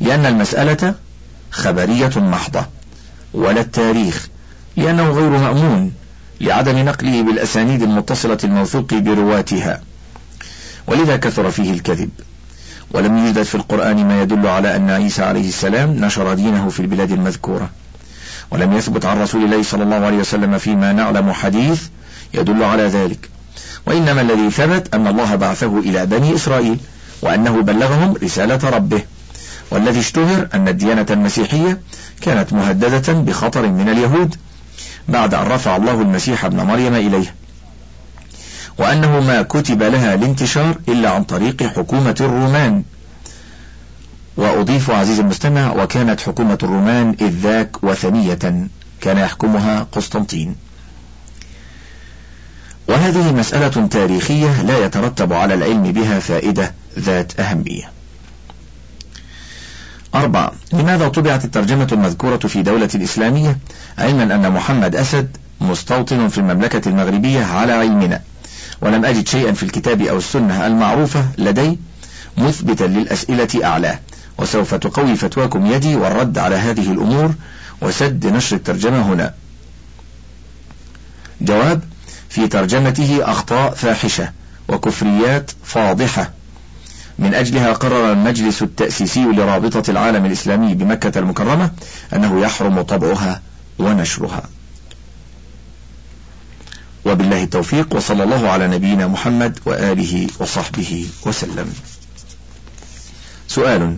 لأن 0.00 0.26
المسألة 0.26 0.94
خبرية 1.50 2.12
محضة 2.16 2.66
ولا 3.34 3.60
التاريخ 3.60 4.28
لأنه 4.76 5.10
غير 5.10 5.30
مأمون 5.30 5.92
لعدم 6.40 6.78
نقله 6.78 7.22
بالأسانيد 7.22 7.82
المتصلة 7.82 8.38
الموثوق 8.44 8.94
برواتها 8.94 9.80
ولذا 10.86 11.16
كثر 11.16 11.50
فيه 11.50 11.72
الكذب. 11.72 12.10
ولم 12.90 13.18
يوجد 13.18 13.42
في 13.42 13.54
القرآن 13.54 14.08
ما 14.08 14.22
يدل 14.22 14.46
على 14.46 14.76
أن 14.76 14.90
عيسى 14.90 15.22
عليه 15.22 15.48
السلام 15.48 15.90
نشر 15.90 16.34
دينه 16.34 16.68
في 16.68 16.80
البلاد 16.80 17.12
المذكورة. 17.12 17.70
ولم 18.50 18.72
يثبت 18.72 19.04
عن 19.04 19.22
رسول 19.22 19.44
الله 19.44 19.62
صلى 19.62 19.82
الله 19.82 19.96
عليه 19.96 20.16
وسلم 20.16 20.58
فيما 20.58 20.92
نعلم 20.92 21.32
حديث 21.32 21.82
يدل 22.34 22.62
على 22.62 22.82
ذلك. 22.82 23.28
وإنما 23.86 24.20
الذي 24.20 24.50
ثبت 24.50 24.94
أن 24.94 25.06
الله 25.06 25.34
بعثه 25.34 25.78
إلى 25.78 26.06
بني 26.06 26.34
إسرائيل 26.34 26.78
وأنه 27.22 27.62
بلغهم 27.62 28.14
رسالة 28.22 28.70
ربه. 28.70 29.02
والذي 29.70 30.00
اشتهر 30.00 30.48
أن 30.54 30.68
الديانة 30.68 31.06
المسيحية 31.10 31.80
كانت 32.20 32.52
مهددة 32.52 33.12
بخطر 33.12 33.68
من 33.68 33.88
اليهود 33.88 34.34
بعد 35.08 35.34
أن 35.34 35.46
رفع 35.46 35.76
الله 35.76 36.00
المسيح 36.00 36.44
ابن 36.44 36.60
مريم 36.60 36.94
إليه. 36.94 37.34
وأنه 38.78 39.20
ما 39.20 39.42
كتب 39.42 39.82
لها 39.82 40.14
الانتشار 40.14 40.76
إلا 40.88 41.10
عن 41.10 41.24
طريق 41.24 41.62
حكومة 41.62 42.16
الرومان. 42.20 42.82
وأضيف 44.36 44.90
عزيز 44.90 45.20
المستمع 45.20 45.72
وكانت 45.72 46.20
حكومة 46.20 46.58
الرومان 46.62 47.16
إذ 47.20 47.28
ذاك 47.28 47.84
وثنية. 47.84 48.68
كان 49.00 49.18
يحكمها 49.18 49.86
قسطنطين. 49.92 50.56
وهذه 52.88 53.32
مسألة 53.32 53.86
تاريخية 53.86 54.62
لا 54.62 54.84
يترتب 54.84 55.32
على 55.32 55.54
العلم 55.54 55.82
بها 55.82 56.18
فائدة 56.18 56.74
ذات 56.98 57.40
أهمية. 57.40 57.90
أربعة 60.14 60.52
لماذا 60.72 61.08
طبعت 61.08 61.44
الترجمة 61.44 61.88
المذكورة 61.92 62.36
في 62.36 62.62
دولة 62.62 62.88
الإسلامية؟ 62.94 63.58
علما 63.98 64.22
أن 64.22 64.52
محمد 64.52 64.96
أسد 64.96 65.36
مستوطن 65.60 66.28
في 66.28 66.38
المملكة 66.38 66.88
المغربية 66.88 67.44
على 67.44 67.72
علمنا. 67.72 68.20
ولم 68.80 69.04
أجد 69.04 69.28
شيئا 69.28 69.52
في 69.52 69.62
الكتاب 69.62 70.02
أو 70.02 70.18
السنة 70.18 70.66
المعروفة 70.66 71.24
لدي 71.38 71.78
مثبتا 72.38 72.84
للأسئلة 72.84 73.48
أعلاه. 73.64 73.98
وسوف 74.38 74.74
تقوي 74.74 75.16
فتواكم 75.16 75.66
يدي 75.66 75.96
والرد 75.96 76.38
على 76.38 76.56
هذه 76.56 76.92
الأمور 76.92 77.34
وسد 77.82 78.26
نشر 78.26 78.56
الترجمة 78.56 79.12
هنا. 79.12 79.34
جواب 81.40 81.82
في 82.28 82.48
ترجمته 82.48 83.30
أخطاء 83.30 83.74
فاحشة 83.74 84.32
وكفريات 84.68 85.50
فاضحة. 85.64 86.30
من 87.18 87.34
أجلها 87.34 87.72
قرر 87.72 88.12
المجلس 88.12 88.62
التأسيسي 88.62 89.24
لرابطة 89.24 89.90
العالم 89.90 90.26
الإسلامي 90.26 90.74
بمكة 90.74 91.18
المكرمة 91.18 91.70
أنه 92.12 92.40
يحرم 92.40 92.82
طبعها 92.82 93.42
ونشرها. 93.78 94.42
وبالله 97.04 97.42
التوفيق 97.42 97.94
وصلى 97.96 98.22
الله 98.22 98.48
على 98.48 98.68
نبينا 98.68 99.06
محمد 99.06 99.58
وآله 99.66 100.26
وصحبه 100.40 101.06
وسلم. 101.26 101.74
سؤال 103.48 103.96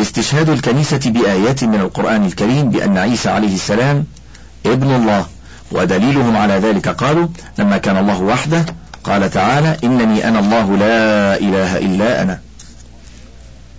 استشهاد 0.00 0.48
الكنيسة 0.48 1.00
بآيات 1.04 1.64
من 1.64 1.80
القرآن 1.80 2.26
الكريم 2.26 2.70
بأن 2.70 2.98
عيسى 2.98 3.28
عليه 3.28 3.54
السلام 3.54 4.04
ابن 4.66 4.94
الله 4.94 5.26
ودليلهم 5.72 6.36
على 6.36 6.54
ذلك 6.54 6.88
قالوا 6.88 7.28
لما 7.58 7.78
كان 7.78 7.96
الله 7.96 8.22
وحده 8.22 8.66
قال 9.04 9.30
تعالى 9.30 9.76
إنني 9.84 10.28
أنا 10.28 10.38
الله 10.38 10.76
لا 10.76 11.38
إله 11.38 11.78
إلا 11.78 12.22
أنا 12.22 12.40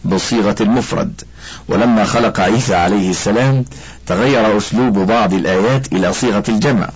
بصيغة 0.05 0.55
المفرد. 0.61 1.21
ولما 1.67 2.03
خلق 2.05 2.39
عيسى 2.39 2.75
عليه 2.75 3.09
السلام 3.09 3.65
تغير 4.07 4.57
أسلوب 4.57 4.99
بعض 4.99 5.33
الآيات 5.33 5.93
إلى 5.93 6.13
صيغة 6.13 6.43
الجمع 6.49 6.89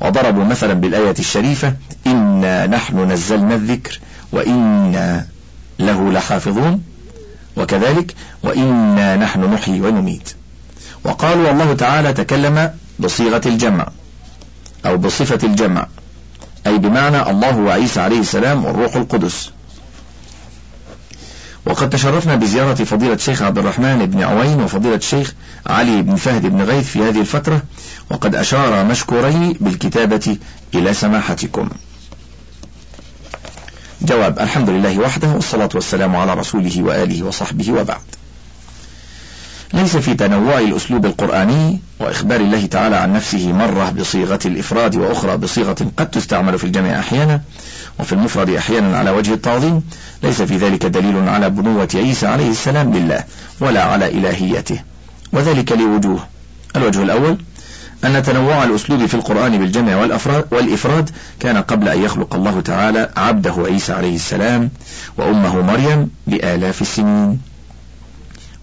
وضربوا 0.00 0.44
مثلا 0.44 0.72
بالآية 0.72 1.14
الشريفة 1.18 1.74
إنا 2.06 2.66
نحن 2.66 3.12
نزلنا 3.12 3.54
الذكر 3.54 4.00
وإنا 4.32 5.26
له 5.78 6.12
لحافظون 6.12 6.82
وكذلك 7.56 8.14
وإنا 8.42 9.16
نحن 9.16 9.54
نحيي 9.54 9.80
ونميت. 9.80 10.30
وقالوا 11.04 11.50
الله 11.50 11.74
تعالى 11.74 12.12
تكلم 12.12 12.70
بصيغة 12.98 13.42
الجمع 13.46 13.88
أو 14.86 14.96
بصفة 14.96 15.46
الجمع 15.46 15.86
أي 16.66 16.78
بمعنى 16.78 17.30
الله 17.30 17.58
وعيسى 17.58 18.00
عليه 18.00 18.20
السلام 18.20 18.64
والروح 18.64 18.96
القدس. 18.96 19.50
وقد 21.66 21.90
تشرفنا 21.90 22.34
بزيارة 22.34 22.74
فضيلة 22.74 23.14
الشيخ 23.14 23.42
عبد 23.42 23.58
الرحمن 23.58 24.06
بن 24.06 24.22
عوين 24.22 24.62
وفضيلة 24.62 24.94
الشيخ 24.94 25.34
علي 25.66 26.02
بن 26.02 26.16
فهد 26.16 26.46
بن 26.46 26.62
غيث 26.62 26.86
في 26.86 27.02
هذه 27.02 27.20
الفترة 27.20 27.62
وقد 28.10 28.34
أشار 28.34 28.84
مشكوري 28.84 29.56
بالكتابة 29.60 30.36
إلى 30.74 30.94
سماحتكم. 30.94 31.68
جواب 34.02 34.38
الحمد 34.38 34.70
لله 34.70 34.98
وحده 34.98 35.28
والصلاة 35.28 35.68
والسلام 35.74 36.16
على 36.16 36.34
رسوله 36.34 36.82
وآله 36.82 37.22
وصحبه 37.22 37.72
وبعد. 37.72 38.00
ليس 39.74 39.96
في 39.96 40.14
تنوع 40.14 40.58
الأسلوب 40.58 41.06
القرآني 41.06 41.80
وإخبار 42.00 42.40
الله 42.40 42.66
تعالى 42.66 42.96
عن 42.96 43.12
نفسه 43.12 43.52
مرة 43.52 43.90
بصيغة 43.90 44.38
الإفراد 44.46 44.96
وأخرى 44.96 45.36
بصيغة 45.36 45.76
قد 45.96 46.10
تستعمل 46.10 46.58
في 46.58 46.64
الجمع 46.64 46.98
أحيانا 46.98 47.40
وفي 47.98 48.12
المفرد 48.12 48.50
أحيانا 48.50 48.98
على 48.98 49.10
وجه 49.10 49.34
التعظيم 49.34 49.82
ليس 50.22 50.42
في 50.42 50.56
ذلك 50.56 50.86
دليل 50.86 51.28
على 51.28 51.50
بنوة 51.50 51.88
عيسى 51.94 52.26
عليه 52.26 52.50
السلام 52.50 52.94
لله 52.94 53.24
ولا 53.60 53.82
على 53.82 54.08
إلهيته 54.08 54.80
وذلك 55.32 55.72
لوجوه. 55.72 56.26
الوجه 56.76 57.02
الأول 57.02 57.38
أن 58.04 58.22
تنوع 58.22 58.64
الأسلوب 58.64 59.06
في 59.06 59.14
القرآن 59.14 59.58
بالجمع 59.58 59.96
والإفراد 60.50 61.10
كان 61.40 61.56
قبل 61.56 61.88
أن 61.88 62.02
يخلق 62.02 62.34
الله 62.34 62.60
تعالى 62.60 63.10
عبده 63.16 63.54
عيسى 63.58 63.92
عليه 63.92 64.14
السلام 64.14 64.70
وأمه 65.16 65.60
مريم 65.62 66.10
بآلاف 66.26 66.82
السنين. 66.82 67.40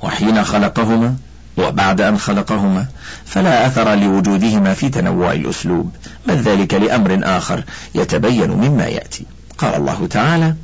وحين 0.01 0.43
خلقهما 0.43 1.15
وبعد 1.57 2.01
أن 2.01 2.17
خلقهما 2.17 2.85
فلا 3.25 3.67
أثر 3.67 3.95
لوجودهما 3.95 4.73
في 4.73 4.89
تنوع 4.89 5.31
الأسلوب 5.31 5.91
بل 6.27 6.35
ذلك 6.35 6.73
لأمر 6.73 7.19
آخر 7.23 7.63
يتبين 7.95 8.51
مما 8.51 8.85
يأتي. 8.85 9.25
قال 9.57 9.75
الله 9.75 10.07
تعالى 10.09 10.55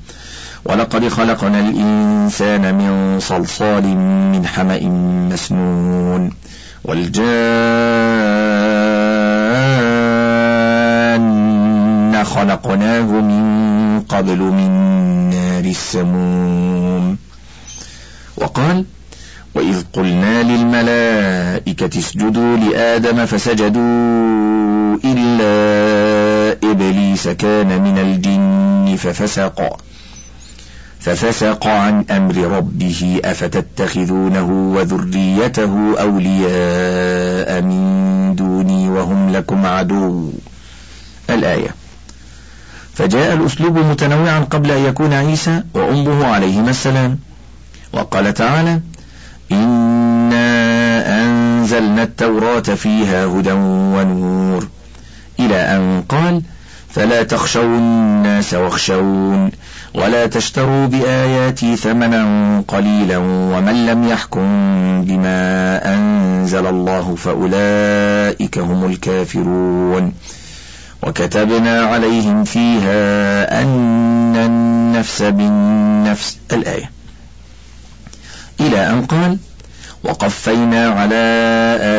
ولقد 0.65 1.07
خلقنا 1.07 1.59
الإنسان 1.59 2.75
من 2.75 3.19
صلصال 3.19 3.83
من 4.33 4.47
حمأ 4.47 4.79
مسنون 5.33 6.31
والجان 6.83 8.48
خلقناه 12.29 13.01
من 13.01 13.43
قبل 14.09 14.37
من 14.37 14.69
نار 15.29 15.65
السموم. 15.65 17.17
وقال 18.37 18.85
وإذ 19.55 19.83
قلنا 19.93 20.43
للملائكة 20.43 21.99
اسجدوا 21.99 22.57
لآدم 22.57 23.25
فسجدوا 23.25 24.97
إلا 25.05 25.53
إبليس 26.71 27.27
كان 27.27 27.81
من 27.81 27.97
الجن 27.97 28.95
ففسق. 28.97 29.77
ففسق 30.99 31.67
عن 31.67 32.05
أمر 32.11 32.35
ربه 32.35 33.21
أفتتخذونه 33.25 34.49
وذريته 34.75 35.73
أولياء 35.99 37.61
من 37.61 38.35
دوني 38.35 38.89
وهم 38.89 39.29
لكم 39.29 39.65
عدو. 39.65 40.31
الآية 41.29 41.78
فجاء 42.99 43.33
الأسلوب 43.33 43.77
متنوعا 43.77 44.39
قبل 44.39 44.71
أن 44.71 44.85
يكون 44.85 45.13
عيسى 45.13 45.63
وأمه 45.73 46.25
عليهما 46.25 46.69
السلام. 46.69 47.19
وقال 47.93 48.33
تعالى 48.33 48.79
إنا 49.51 51.21
أنزلنا 51.21 52.03
التوراة 52.03 52.59
فيها 52.59 53.25
هدى 53.25 53.51
ونور. 53.51 54.67
إلى 55.39 55.55
أن 55.55 56.03
قال 56.09 56.41
فلا 56.89 57.23
تخشوا 57.23 57.63
الناس 57.63 58.53
واخشون 58.53 59.51
ولا 59.95 60.25
تشتروا 60.27 60.85
بآياتي 60.85 61.75
ثمنا 61.75 62.63
قليلا 62.67 63.17
ومن 63.17 63.85
لم 63.85 64.07
يحكم 64.07 64.41
بما 65.05 65.95
أنزل 65.95 66.67
الله 66.67 67.15
فأولئك 67.15 68.57
هم 68.57 68.85
الكافرون. 68.85 70.13
وكتبنا 71.03 71.81
عليهم 71.81 72.43
فيها 72.43 73.61
أن 73.61 74.35
النفس 74.35 75.21
بالنفس. 75.21 76.37
الآية. 76.51 76.91
إلى 78.59 78.89
أن 78.89 79.05
قال 79.05 79.37
وقفينا 80.03 80.89
على 80.89 81.15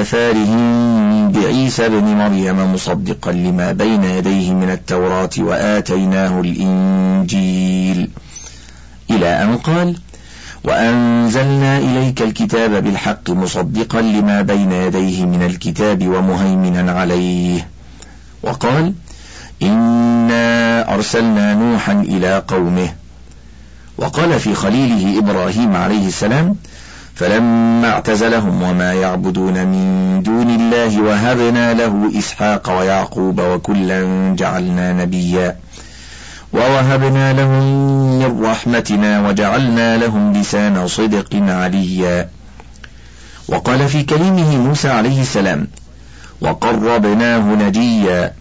آثارهم 0.00 1.32
بعيسى 1.32 1.88
بن 1.88 2.04
مريم 2.04 2.74
مصدقا 2.74 3.32
لما 3.32 3.72
بين 3.72 4.04
يديه 4.04 4.52
من 4.52 4.70
التوراة 4.70 5.30
وآتيناه 5.38 6.40
الإنجيل. 6.40 8.10
إلى 9.10 9.42
أن 9.42 9.56
قال 9.56 9.96
وأنزلنا 10.64 11.78
إليك 11.78 12.22
الكتاب 12.22 12.84
بالحق 12.84 13.30
مصدقا 13.30 14.00
لما 14.00 14.42
بين 14.42 14.72
يديه 14.72 15.24
من 15.24 15.42
الكتاب 15.42 16.08
ومهيمنا 16.08 16.92
عليه. 16.92 17.68
وقال 18.42 18.94
إنا 19.62 20.94
أرسلنا 20.94 21.54
نوحا 21.54 21.92
إلى 21.92 22.42
قومه. 22.48 22.88
وقال 23.98 24.40
في 24.40 24.54
خليله 24.54 25.18
إبراهيم 25.18 25.76
عليه 25.76 26.08
السلام 26.08 26.56
فلما 27.14 27.88
اعتزلهم 27.88 28.62
وما 28.62 28.92
يعبدون 28.92 29.66
من 29.66 30.22
دون 30.22 30.50
الله 30.50 31.02
وهبنا 31.02 31.74
له 31.74 32.18
إسحاق 32.18 32.78
ويعقوب 32.78 33.40
وكلا 33.40 34.34
جعلنا 34.38 34.92
نبيا. 34.92 35.56
ووهبنا 36.52 37.32
لهم 37.32 37.62
من 38.18 38.44
رحمتنا 38.44 39.28
وجعلنا 39.28 39.96
لهم 39.96 40.32
لسان 40.32 40.88
صدق 40.88 41.28
عليا. 41.34 42.28
وقال 43.48 43.88
في 43.88 44.02
كلمه 44.02 44.56
موسى 44.56 44.88
عليه 44.88 45.22
السلام 45.22 45.66
وقربناه 46.40 47.54
نجيا 47.54 48.32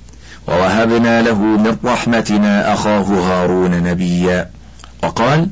ووهبنا 0.48 1.22
له 1.22 1.40
من 1.40 1.78
رحمتنا 1.86 2.74
أخاه 2.74 3.02
هارون 3.02 3.84
نبيا. 3.84 4.50
وقال 5.04 5.48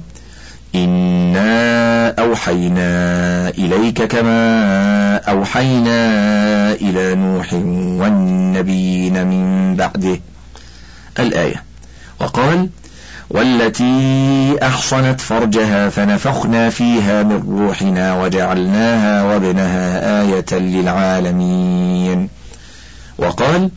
إنا 0.76 2.10
أوحينا 2.20 3.50
إليك 3.50 4.04
كما 4.04 5.18
أوحينا 5.18 5.98
إلى 6.72 7.16
نوح 7.16 7.54
والنبيين 8.04 9.28
من 9.28 9.76
بعده. 9.76 10.20
الآية. 11.20 11.64
وقال 12.20 12.70
والتي 13.30 14.58
أحصنت 14.64 15.22
فرجها 15.22 15.90
فنفخنا 15.90 16.70
فيها 16.70 17.24
من 17.24 17.60
روحنا 17.60 18.22
وجعلناها 18.22 19.24
وابنها 19.24 20.22
آية 20.22 20.60
للعالمين. 20.60 22.37
وقال 23.18 23.70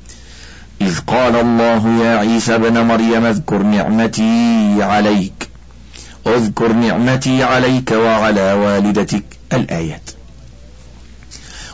إذ 0.80 0.98
قال 1.06 1.36
الله 1.36 2.04
يا 2.04 2.16
عيسى 2.18 2.54
ابن 2.54 2.80
مريم 2.80 3.24
اذكر 3.24 3.62
نعمتي 3.62 4.76
عليك. 4.80 5.48
اذكر 6.26 6.72
نعمتي 6.72 7.42
عليك 7.42 7.92
وعلى 7.92 8.52
والدتك. 8.52 9.24
الآيات. 9.52 10.10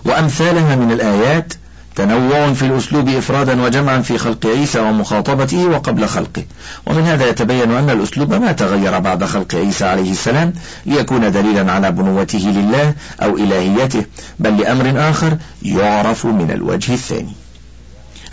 وأمثالها 0.05 0.77
من 0.77 0.93
الآيات 0.93 1.53
تنوع 1.97 2.53
في 2.53 2.63
الأسلوب 2.63 3.09
إفرادا 3.09 3.63
وجمعا 3.63 4.01
في 4.01 4.19
خلق 4.19 4.47
عيسى 4.47 4.81
ومخاطبته 4.81 5.67
وقبل 5.67 6.09
خلقه. 6.09 6.45
ومن 6.87 7.03
هذا 7.03 7.29
يتبين 7.29 7.71
أن 7.73 7.91
الأسلوب 7.91 8.35
ما 8.35 8.53
تغير 8.53 8.99
بعد 8.99 9.25
خلق 9.25 9.55
عيسى 9.55 9.85
عليه 9.85 10.11
السلام 10.11 10.53
ليكون 10.87 11.33
دليلا 11.33 11.73
على 11.73 11.91
بنوته 11.93 12.39
لله 12.39 12.95
أو 13.23 13.37
إلهيته 13.37 14.05
بل 14.39 14.57
لأمر 14.59 15.11
آخر 15.11 15.37
يعرف 15.63 16.27
من 16.27 16.51
الوجه 16.51 16.95
الثاني. 16.95 17.46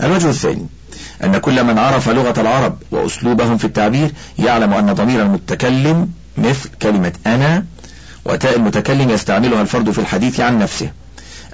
الوجه 0.02 0.30
الثاني 0.30 0.68
أن 1.24 1.38
كل 1.38 1.64
من 1.64 1.78
عرف 1.78 2.10
لغة 2.10 2.42
العرب 2.42 2.78
وأسلوبهم 2.92 3.58
في 3.58 3.66
التعبير 3.66 4.12
يعلم 4.40 4.74
أن 4.74 4.94
ضمير 4.94 5.22
المتكلم 5.22 6.10
مثل 6.38 6.70
كلمة 6.82 7.14
أنا 7.28 7.66
وتاء 8.26 8.56
المتكلم 8.56 9.10
يستعملها 9.10 9.62
الفرد 9.62 9.92
في 9.92 10.00
الحديث 10.00 10.40
عن 10.40 10.60
نفسه. 10.60 10.90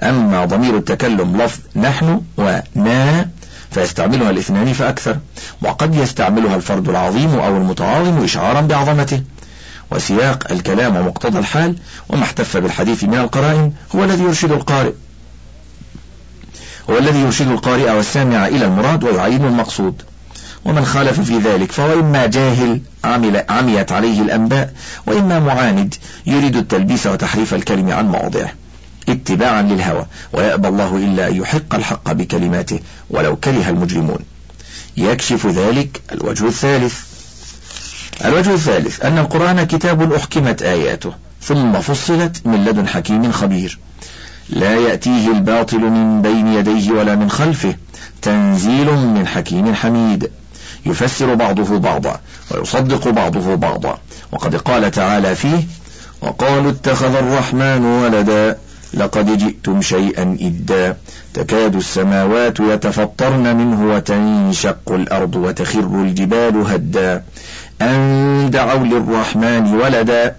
أما 0.02 0.44
ضمير 0.44 0.76
التكلم 0.76 1.42
لفظ 1.42 1.60
نحن 1.76 2.20
ونا 2.36 3.28
فيستعملها 3.70 4.30
الاثنان 4.30 4.72
فأكثر 4.72 5.18
وقد 5.62 5.94
يستعملها 5.94 6.56
الفرد 6.56 6.88
العظيم 6.88 7.38
أو 7.38 7.56
المتعاظم 7.56 8.24
إشعارا 8.24 8.60
بعظمته. 8.60 9.22
وسياق 9.90 10.46
الكلام 10.50 10.96
ومقتضى 10.96 11.38
الحال 11.38 11.76
وما 12.08 12.22
احتف 12.22 12.56
بالحديث 12.56 13.04
من 13.04 13.14
القرائن 13.18 13.72
هو 13.96 14.04
الذي 14.04 14.22
يرشد 14.22 14.52
القارئ. 14.52 14.92
هو 16.90 16.98
الذي 16.98 17.18
يرشد 17.20 17.48
القارئ 17.48 17.90
والسامع 17.90 18.46
إلى 18.46 18.64
المراد 18.64 19.04
ويعين 19.04 19.44
المقصود. 19.44 20.02
ومن 20.64 20.84
خالف 20.84 21.20
في 21.20 21.38
ذلك 21.38 21.72
فهو 21.72 22.00
إما 22.00 22.26
جاهل 22.26 22.80
عمل 23.04 23.44
عميت 23.48 23.92
عليه 23.92 24.22
الأنباء 24.22 24.72
وإما 25.06 25.38
معاند 25.38 25.94
يريد 26.26 26.56
التلبيس 26.56 27.06
وتحريف 27.06 27.54
الكلم 27.54 27.90
عن 27.90 28.08
مواضعه. 28.08 28.52
اتباعا 29.08 29.62
للهوى 29.62 30.06
ويأبى 30.32 30.68
الله 30.68 30.96
إلا 30.96 31.28
أن 31.28 31.36
يحق 31.36 31.74
الحق 31.74 32.12
بكلماته 32.12 32.80
ولو 33.10 33.36
كره 33.36 33.68
المجرمون. 33.68 34.18
يكشف 34.96 35.46
ذلك 35.46 36.02
الوجه 36.12 36.46
الثالث. 36.46 36.98
الوجه 38.24 38.54
الثالث 38.54 39.04
أن 39.04 39.18
القرآن 39.18 39.64
كتاب 39.64 40.12
أحكمت 40.12 40.62
آياته 40.62 41.12
ثم 41.42 41.80
فصلت 41.80 42.46
من 42.46 42.64
لدن 42.64 42.88
حكيم 42.88 43.32
خبير. 43.32 43.78
لا 44.50 44.74
يأتيه 44.74 45.28
الباطل 45.32 45.78
من 45.78 46.22
بين 46.22 46.46
يديه 46.46 46.92
ولا 46.92 47.14
من 47.14 47.30
خلفه. 47.30 47.74
تنزيل 48.22 48.92
من 48.94 49.26
حكيم 49.26 49.74
حميد. 49.74 50.30
يفسر 50.86 51.34
بعضه 51.34 51.78
بعضا 51.78 52.20
ويصدق 52.50 53.08
بعضه 53.08 53.54
بعضا. 53.54 53.98
وقد 54.32 54.56
قال 54.56 54.90
تعالى 54.90 55.34
فيه 55.34 55.62
وقالوا 56.20 56.70
اتخذ 56.70 57.14
الرحمن 57.14 57.84
ولدا 57.84 58.58
لقد 58.94 59.38
جئتم 59.38 59.82
شيئا 59.82 60.36
إدا. 60.40 60.96
تكاد 61.34 61.76
السماوات 61.76 62.60
يتفطرن 62.60 63.56
منه 63.56 63.94
وتنشق 63.94 64.92
الأرض 64.92 65.36
وتخر 65.36 66.02
الجبال 66.02 66.56
هدا. 66.66 67.22
أن 67.82 68.50
دعوا 68.52 68.84
للرحمن 68.84 69.74
ولدا 69.74 70.36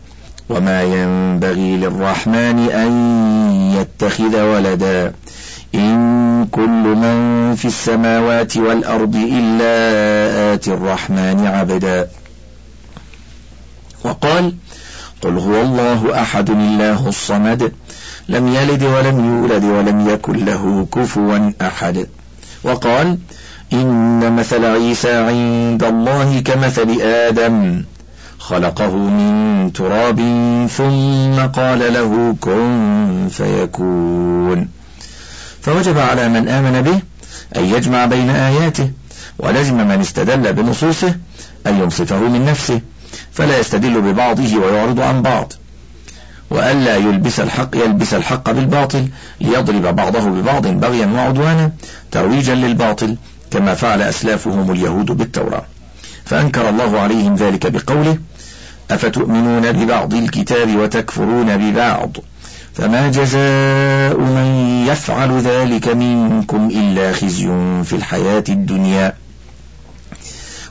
وما 0.52 0.84
ينبغي 0.84 1.78
للرحمن 1.78 2.70
أن 2.70 2.92
يتخذ 3.78 4.42
ولدا. 4.42 5.14
إن 5.76 6.48
كل 6.52 6.84
من 7.04 7.56
في 7.56 7.66
السماوات 7.66 8.58
والأرض 8.58 9.16
إلا 9.16 9.74
آتي 10.54 10.74
الرحمن 10.74 11.48
عبدا. 11.48 12.08
وقال 14.04 14.56
قل 15.22 15.38
هو 15.38 15.62
الله 15.62 16.22
أحد 16.22 16.50
الله 16.50 17.08
الصمد. 17.08 17.72
لم 18.30 18.48
يلد 18.48 18.84
ولم 18.84 19.18
يولد 19.26 19.64
ولم 19.64 20.10
يكن 20.10 20.46
له 20.46 20.88
كفوا 20.96 21.52
أحد. 21.62 22.08
وقال 22.64 23.18
إن 23.74 24.36
مثل 24.36 24.66
عيسى 24.66 25.14
عند 25.14 25.84
الله 25.84 26.40
كمثل 26.40 27.02
آدم. 27.02 27.84
خلقه 28.42 28.96
من 28.96 29.74
تراب 29.74 30.20
ثم 30.78 31.46
قال 31.46 31.94
له 31.94 32.36
كن 32.42 33.28
فيكون. 33.32 34.68
فوجب 35.62 35.98
على 35.98 36.30
من 36.30 36.48
آمن 36.48 36.82
به 36.82 37.00
أن 37.56 37.66
يجمع 37.66 38.06
بين 38.06 38.30
آياته 38.30 38.92
ولزم 39.40 39.88
من 39.88 40.02
استدل 40.02 40.54
بنصوصه 40.54 41.16
أن 41.68 41.80
ينصفه 41.82 42.20
من 42.20 42.46
نفسه 42.46 42.82
فلا 43.32 43.60
يستدل 43.60 44.02
ببعضه 44.02 44.58
ويعرض 44.58 45.00
عن 45.00 45.22
بعض. 45.22 45.54
وألا 46.50 46.96
يلبس 46.96 47.40
الحق 47.40 47.76
يلبس 47.76 48.14
الحق 48.14 48.52
بالباطل 48.52 49.08
ليضرب 49.42 49.96
بعضه 49.96 50.30
ببعض 50.30 50.68
بغيا 50.68 51.06
وعدوانا 51.06 51.72
ترويجا 52.12 52.56
للباطل 52.56 53.16
كما 53.52 53.74
فعل 53.76 54.02
أسلافهم 54.02 54.72
اليهود 54.72 55.06
بالتوراة. 55.06 55.66
فأنكر 56.26 56.70
الله 56.70 57.00
عليهم 57.00 57.36
ذلك 57.36 57.72
بقوله 57.72 58.18
أفتؤمنون 58.92 59.72
ببعض 59.72 60.14
الكتاب 60.14 60.76
وتكفرون 60.76 61.58
ببعض؟ 61.58 62.18
فما 62.74 63.08
جزاء 63.08 64.18
من 64.20 64.86
يفعل 64.88 65.40
ذلك 65.40 65.88
منكم 65.88 66.70
إلا 66.70 67.14
خزي 67.14 67.48
في 67.84 67.94
الحياة 67.94 68.44
الدنيا. 68.50 69.14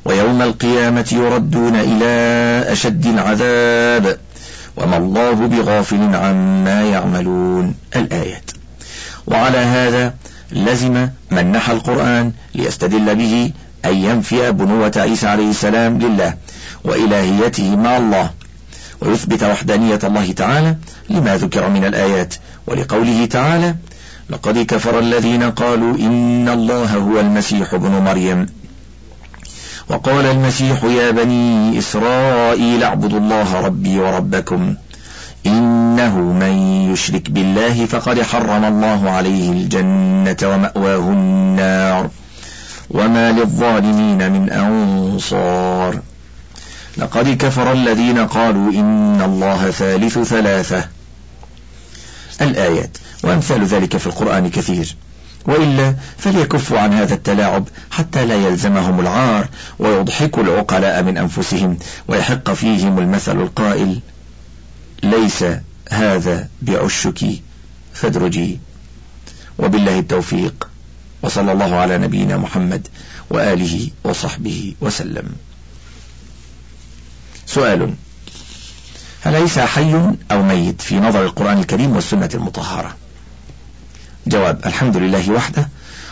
ويوم 0.04 0.42
القيامة 0.42 1.08
يردون 1.12 1.76
إلى 1.76 2.72
أشد 2.72 3.06
العذاب. 3.06 4.18
وما 4.76 4.96
الله 4.96 5.32
بغافل 5.32 6.14
عما 6.14 6.82
يعملون. 6.82 7.74
الآيات. 7.96 8.50
وعلى 9.26 9.58
هذا 9.58 10.14
لزم 10.52 11.08
من 11.30 11.52
نحى 11.52 11.72
القرآن 11.72 12.32
ليستدل 12.54 13.14
به 13.14 13.52
أن 13.84 13.94
ينفي 13.94 14.52
بنوة 14.52 14.92
عيسى 14.96 15.26
عليه 15.26 15.50
السلام 15.50 15.98
لله. 15.98 16.34
وإلهيته 16.84 17.76
مع 17.76 17.96
الله. 17.96 18.30
ويثبت 19.00 19.42
وحدانية 19.42 19.98
الله 20.04 20.32
تعالى 20.32 20.76
لما 21.10 21.36
ذكر 21.36 21.68
من 21.68 21.84
الآيات. 21.84 22.34
ولقوله 22.66 23.26
تعالى 23.26 23.74
لقد 24.30 24.58
كفر 24.58 24.98
الذين 24.98 25.42
قالوا 25.42 25.94
إن 25.94 26.48
الله 26.48 26.94
هو 26.94 27.20
المسيح 27.20 27.74
ابن 27.74 27.90
مريم 27.90 28.46
وقال 29.88 30.26
المسيح 30.26 30.84
يا 30.84 31.10
بني 31.10 31.78
إسرائيل 31.78 32.82
اعبدوا 32.82 33.18
الله 33.18 33.60
ربي 33.60 33.98
وربكم. 33.98 34.74
إنه 35.46 36.18
من 36.18 36.52
يشرك 36.92 37.30
بالله 37.30 37.86
فقد 37.86 38.22
حرم 38.22 38.64
الله 38.64 39.10
عليه 39.10 39.52
الجنة 39.52 40.36
ومأواه 40.44 41.08
النار. 41.10 42.10
وما 42.90 43.32
للظالمين 43.32 44.32
من 44.32 44.50
أنصار 44.50 46.00
لقد 47.00 47.28
كفر 47.28 47.72
الذين 47.72 48.18
قالوا 48.18 48.72
إن 48.72 49.22
الله 49.22 49.70
ثالث 49.70 50.18
ثلاثة. 50.18 50.88
الآيات 52.40 52.98
وأمثال 53.24 53.64
ذلك 53.66 53.96
في 53.96 54.06
القرآن 54.06 54.50
كثير. 54.50 54.96
وإلا 55.46 55.94
فليكفوا 56.18 56.78
عن 56.78 56.92
هذا 56.92 57.14
التلاعب 57.14 57.68
حتى 57.90 58.26
لا 58.26 58.34
يلزمهم 58.34 59.00
العار 59.00 59.48
ويضحكوا 59.78 60.42
العقلاء 60.42 61.02
من 61.02 61.18
أنفسهم 61.18 61.78
ويحق 62.08 62.52
فيهم 62.52 62.98
المثل 62.98 63.40
القائل 63.40 64.00
ليس 65.02 65.44
هذا 65.90 66.48
بعشك 66.62 67.26
فادرجي. 67.92 68.58
وبالله 69.58 69.98
التوفيق 69.98 70.68
وصلى 71.22 71.52
الله 71.52 71.74
على 71.74 71.98
نبينا 71.98 72.36
محمد 72.36 72.88
وآله 73.30 73.90
وصحبه 74.04 74.74
وسلم. 74.80 75.32
سؤال. 77.54 77.94
هل 79.22 79.36
عيسى 79.36 79.62
حي 79.62 79.94
أو 80.30 80.42
ميت 80.42 80.82
في 80.82 81.00
نظر 81.00 81.24
القرآن 81.24 81.58
الكريم 81.58 81.96
والسنة 81.96 82.28
المطهرة؟ 82.34 82.96
جواب 84.26 84.60
الحمد 84.66 84.96
لله 84.96 85.30
وحده 85.30 85.68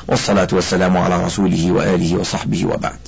والصلاة 0.08 0.48
والسلام 0.52 0.96
على 0.96 1.24
رسوله 1.24 1.72
وآله 1.72 2.16
وصحبه 2.16 2.66
وبعد. 2.66 2.98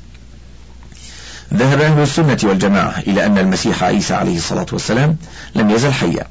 ذهب 1.55 1.81
أهل 1.81 2.03
السنة 2.03 2.39
والجماعة 2.43 2.99
إلى 2.99 3.27
أن 3.27 3.39
المسيح 3.39 3.85
عيسى 3.85 4.15
عليه 4.15 4.37
الصلاة 4.37 4.67
والسلام 4.73 5.17
لم 5.55 5.71
يزل 5.71 5.93
حيا 5.93 6.27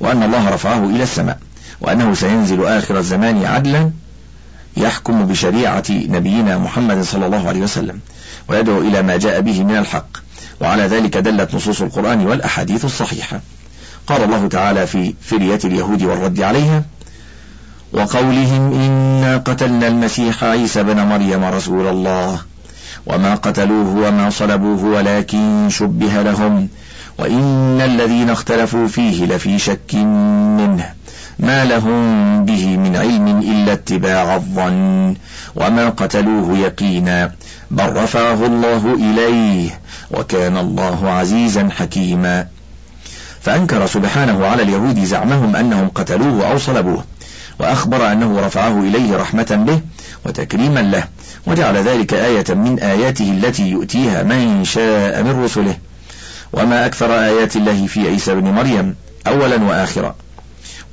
وأن 0.00 0.22
الله 0.22 0.50
رفعه 0.50 0.84
إلى 0.84 1.02
السماء 1.02 1.38
وأنه 1.80 2.14
سينزل 2.14 2.66
آخر 2.66 2.98
الزمان 2.98 3.44
عدلا 3.44 3.90
يحكم 4.76 5.26
بشريعة 5.26 5.84
نبينا 5.90 6.58
محمد 6.58 7.02
صلى 7.02 7.26
الله 7.26 7.48
عليه 7.48 7.60
وسلم 7.60 8.00
ويدعو 8.48 8.80
إلى 8.80 9.02
ما 9.02 9.16
جاء 9.16 9.40
به 9.40 9.64
من 9.64 9.76
الحق. 9.76 10.25
وعلى 10.60 10.82
ذلك 10.82 11.16
دلت 11.16 11.54
نصوص 11.54 11.82
القرآن 11.82 12.26
والأحاديث 12.26 12.84
الصحيحة. 12.84 13.40
قال 14.06 14.24
الله 14.24 14.48
تعالى 14.48 14.86
في 14.86 15.14
فرية 15.22 15.58
اليهود 15.64 16.02
والرد 16.02 16.40
عليها 16.40 16.82
وقولهم 17.92 18.72
إنا 18.72 19.36
قتلنا 19.36 19.88
المسيح 19.88 20.44
عيسى 20.44 20.82
بن 20.82 21.00
مريم 21.00 21.44
رسول 21.44 21.86
الله 21.86 22.40
وما 23.06 23.34
قتلوه 23.34 24.08
وما 24.08 24.30
صلبوه 24.30 24.84
ولكن 24.84 25.66
شبه 25.70 26.22
لهم 26.22 26.68
وإن 27.18 27.80
الذين 27.80 28.30
اختلفوا 28.30 28.86
فيه 28.88 29.24
لفي 29.26 29.58
شك 29.58 29.94
منه 29.94 30.92
ما 31.38 31.64
لهم 31.64 32.44
به 32.44 32.76
من 32.76 32.96
علم 32.96 33.40
إلا 33.40 33.72
اتباع 33.72 34.34
الظن 34.34 35.14
وما 35.56 35.88
قتلوه 35.88 36.58
يقينا 36.58 37.32
بل 37.70 37.96
رفعه 37.96 38.46
الله 38.46 38.94
إليه 38.94 39.80
وكان 40.10 40.56
الله 40.56 41.10
عزيزا 41.10 41.68
حكيما. 41.70 42.46
فأنكر 43.40 43.86
سبحانه 43.86 44.46
على 44.46 44.62
اليهود 44.62 45.04
زعمهم 45.04 45.56
أنهم 45.56 45.88
قتلوه 45.88 46.50
أو 46.50 46.58
صلبوه 46.58 47.04
وأخبر 47.58 48.12
أنه 48.12 48.40
رفعه 48.40 48.80
إليه 48.80 49.16
رحمة 49.16 49.64
به 49.66 49.80
وتكريما 50.26 50.80
له 50.80 51.04
وجعل 51.46 51.76
ذلك 51.76 52.14
آية 52.14 52.44
من 52.48 52.78
آياته 52.78 53.30
التي 53.30 53.70
يؤتيها 53.70 54.22
من 54.22 54.64
شاء 54.64 55.22
من 55.22 55.44
رسله. 55.44 55.76
وما 56.52 56.86
أكثر 56.86 57.12
آيات 57.12 57.56
الله 57.56 57.86
في 57.86 58.08
عيسى 58.08 58.34
بن 58.34 58.50
مريم 58.50 58.94
أولا 59.26 59.62
وآخرا. 59.62 60.14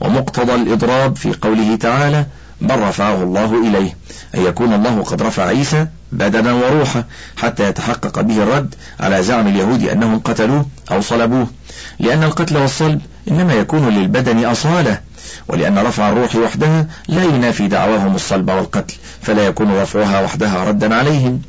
ومقتضى 0.01 0.55
الإضراب 0.55 1.15
في 1.15 1.33
قوله 1.33 1.75
تعالى 1.75 2.25
بل 2.63 2.79
رفعه 2.79 3.23
الله 3.23 3.67
إليه 3.67 3.97
أن 4.35 4.41
يكون 4.45 4.73
الله 4.73 5.01
قد 5.03 5.21
رفع 5.21 5.43
عيسى 5.43 5.87
بدنا 6.11 6.53
وروحا 6.53 7.03
حتى 7.37 7.69
يتحقق 7.69 8.21
به 8.21 8.43
الرد 8.43 8.75
على 8.99 9.23
زعم 9.23 9.47
اليهود 9.47 9.83
أنهم 9.83 10.19
قتلوه 10.19 10.65
أو 10.91 11.01
صلبوه. 11.01 11.47
لأن 11.99 12.23
القتل 12.23 12.57
والصلب 12.57 13.01
إنما 13.31 13.53
يكون 13.53 13.89
للبدن 13.89 14.45
أصالة 14.45 14.99
ولأن 15.47 15.77
رفع 15.79 16.09
الروح 16.09 16.35
وحدها 16.35 16.87
لا 17.07 17.23
ينافي 17.23 17.67
دعواهم 17.67 18.15
الصلب 18.15 18.49
والقتل 18.51 18.95
فلا 19.21 19.47
يكون 19.47 19.71
رفعها 19.81 20.21
وحدها 20.21 20.63
ردا 20.63 20.95
عليهم. 20.95 21.41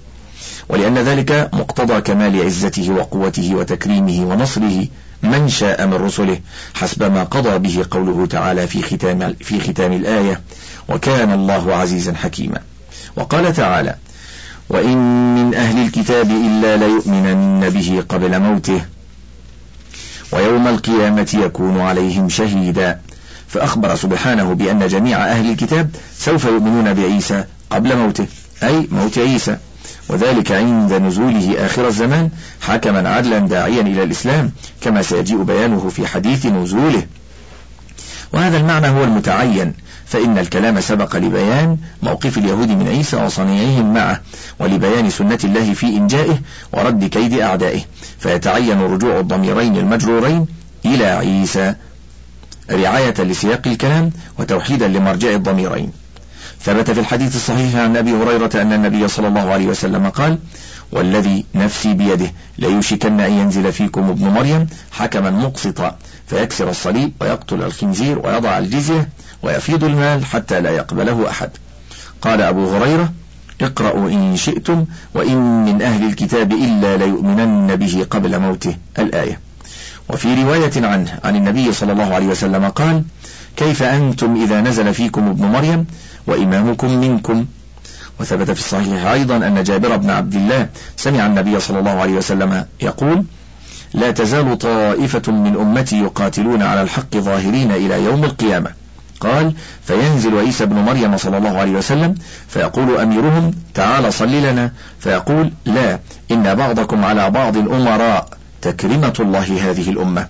ولأن 0.69 0.99
ذلك 0.99 1.51
مقتضى 1.53 2.01
كمال 2.01 2.43
عزته 2.45 2.91
وقوته 2.91 3.55
وتكريمه 3.55 4.27
ونصره. 4.27 4.87
من 5.25 5.49
شاء 5.49 5.87
من 5.87 5.95
رسله 5.95 6.41
حسب 6.75 7.03
ما 7.03 7.23
قضى 7.23 7.59
به 7.59 7.85
قوله 7.91 8.27
تعالى 8.27 8.67
في 8.67 8.83
ختام 8.83 9.35
في 9.41 9.61
ختام 9.61 9.93
الآية 9.93 10.41
وكان 10.89 11.33
الله 11.33 11.75
عزيزا 11.75 12.15
حكيما. 12.15 12.59
وقال 13.17 13.53
تعالى 13.53 13.95
وإن 14.69 14.99
من 15.35 15.55
أهل 15.55 15.87
الكتاب 15.87 16.31
إلا 16.31 16.77
ليؤمنن 16.77 17.71
به 17.71 18.05
قبل 18.09 18.41
موته 18.41 18.85
ويوم 20.33 20.69
القيامة 20.69 21.39
يكون 21.45 21.81
عليهم 21.81 22.29
شهيدا. 22.29 23.01
فأخبر 23.49 23.97
سبحانه 23.97 24.55
بأن 24.55 24.87
جميع 24.89 25.27
أهل 25.27 25.51
الكتاب 25.51 25.91
سوف 26.19 26.45
يؤمنون 26.45 26.95
بعيسى 26.95 27.45
قبل 27.71 27.97
موته 27.97 28.27
أي 28.63 28.89
موت 28.93 29.19
عيسى. 29.19 29.57
وذلك 30.09 30.53
عند 30.53 30.93
نزوله 30.93 31.67
آخر 31.67 31.89
الزمان 31.89 32.31
حكما 32.61 33.09
عدلا 33.09 33.39
داعيا 33.39 33.81
إلى 33.81 34.03
الإسلام 34.03 34.53
كما 34.81 35.03
سيجيء 35.03 35.43
بيانه 35.43 35.89
في 35.89 36.07
حديث 36.07 36.47
نزوله. 36.47 37.03
وهذا 38.33 38.57
المعنى 38.57 38.89
هو 38.89 39.05
المتعين 39.05 39.75
فإن 40.07 40.39
الكلام 40.39 40.81
سبق 40.81 41.17
لبيان 41.17 41.79
موقف 42.03 42.39
اليهود 42.39 42.69
من 42.69 42.89
عيسى 42.89 43.17
وصنيعهم 43.17 43.95
معه 43.95 44.21
ولبيان 44.59 45.11
سنة 45.11 45.39
الله 45.45 45.75
في 45.75 45.87
إنجائه 45.87 46.39
ورد 46.73 47.05
كيد 47.05 47.41
أعدائه 47.41 47.81
فيتعين 48.19 48.81
رجوع 48.81 49.21
الضميرين 49.21 49.77
المجرورين 49.77 50.47
إلى 50.87 51.07
عيسى 51.07 51.75
رعاية 52.71 53.15
لسياق 53.19 53.63
الكلام 53.67 54.13
وتوحيدا 54.39 54.89
لمرجع 54.89 55.31
الضميرين. 55.31 56.04
ثبت 56.65 56.91
في 56.91 57.01
الحديث 57.01 57.37
الصحيح 57.37 57.77
عن 57.77 57.97
أبي 57.97 58.13
هريرة 58.13 58.51
أن 58.55 58.73
النبي 58.73 59.09
صلى 59.09 59.29
الله 59.29 59.53
عليه 59.53 59.67
وسلم 59.67 60.09
قال 60.09 60.39
والذي 60.93 61.45
نفسي 61.55 61.95
بيده 61.95 62.33
ليوشكن 62.59 63.21
أن 63.21 63.33
ينزل 63.33 63.73
فيكم 63.73 64.09
ابن 64.09 64.29
مريم 64.29 64.67
حكما 64.93 65.31
مقسطا 65.31 65.97
فيكسر 66.27 66.71
الصليب 66.71 67.13
ويقتل 67.21 67.63
الخنزير 67.63 68.19
ويضع 68.19 68.59
الجزية 68.59 69.09
ويفيض 69.43 69.85
المال 69.85 70.25
حتى 70.25 70.61
لا 70.61 70.71
يقبله 70.71 71.31
أحد. 71.31 71.51
قال 72.23 72.41
أبو 72.41 72.77
هريرة 72.77 73.13
اقرأوا 73.61 74.09
إن 74.11 74.37
شئتم 74.37 74.85
وإن 75.15 75.65
من 75.65 75.83
أهل 75.83 76.07
الكتاب 76.07 76.53
إلا 76.53 76.97
ليؤمنن 76.97 77.77
به 77.77 78.07
قبل 78.11 78.39
موته. 78.41 78.77
الآية. 78.99 79.41
وفي 80.09 80.43
رواية 80.43 80.87
عنه 80.87 81.19
عن 81.25 81.37
النبي 81.37 81.73
صلى 81.73 81.93
الله 81.93 82.15
عليه 82.15 82.27
وسلم 82.27 82.69
قال 82.69 83.03
كيف 83.57 83.83
أنتم 83.83 84.43
إذا 84.43 84.61
نزل 84.61 84.95
فيكم 84.95 85.29
ابن 85.29 85.47
مريم 85.47 85.87
وإمامكم 86.27 87.01
منكم. 87.01 87.47
وثبت 88.21 88.51
في 88.51 88.61
الصحيح 88.61 89.07
أيضا 89.07 89.37
أن 89.37 89.63
جابر 89.63 89.97
بن 89.97 90.11
عبد 90.11 90.35
الله 90.35 90.69
سمع 90.97 91.27
النبي 91.27 91.61
صلى 91.61 91.79
الله 91.79 91.91
عليه 91.91 92.13
وسلم 92.13 92.67
يقول 92.81 93.25
لا 93.95 94.11
تزال 94.11 94.59
طائفة 94.59 95.33
من 95.33 95.57
أمتي 95.57 96.01
يقاتلون 96.01 96.63
على 96.63 96.83
الحق 96.83 97.17
ظاهرين 97.17 97.73
إلى 97.73 98.05
يوم 98.05 98.25
القيامة. 98.25 98.71
قال 99.21 99.55
فينزل 99.87 100.39
عيسى 100.39 100.67
بن 100.67 100.77
مريم 100.77 101.17
صلى 101.17 101.39
الله 101.39 101.59
عليه 101.59 101.73
وسلم 101.73 102.15
فيقول 102.49 103.01
أميرهم 103.01 103.55
تعال 103.75 104.13
صل 104.13 104.33
لنا. 104.33 104.73
فيقول 105.01 105.51
لا 105.65 105.99
إن 106.31 106.55
بعضكم 106.55 107.05
على 107.05 107.31
بعض 107.31 107.57
أمراء 107.57 108.29
تكرمة 108.63 109.15
الله 109.21 109.71
هذه 109.71 109.91
الأمة. 109.91 110.27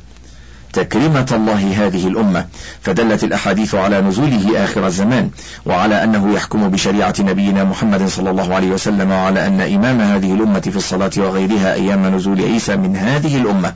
تكرمة 0.75 1.27
الله 1.33 1.87
هذه 1.87 2.07
الأمة 2.09 2.47
فدلت 2.83 3.25
الأحاديث 3.25 3.75
على 3.75 4.01
نزوله 4.01 4.65
آخر 4.65 4.87
الزمان 4.87 5.31
وعلى 5.67 6.05
أنه 6.05 6.35
يحكم 6.35 6.69
بشريعة 6.69 7.15
نبينا 7.21 7.65
محمد 7.65 8.07
صلى 8.07 8.31
الله 8.31 8.55
عليه 8.55 8.71
وسلم 8.71 9.11
وعلى 9.11 9.47
أن 9.47 9.61
إمام 9.61 10.01
هذه 10.01 10.35
الأمة 10.35 10.61
في 10.61 10.77
الصلاة 10.77 11.11
وغيرها 11.19 11.75
أيام 11.75 12.17
نزول 12.17 12.41
عيسى 12.41 12.77
من 12.77 12.97
هذه 12.97 13.37
الأمة. 13.37 13.75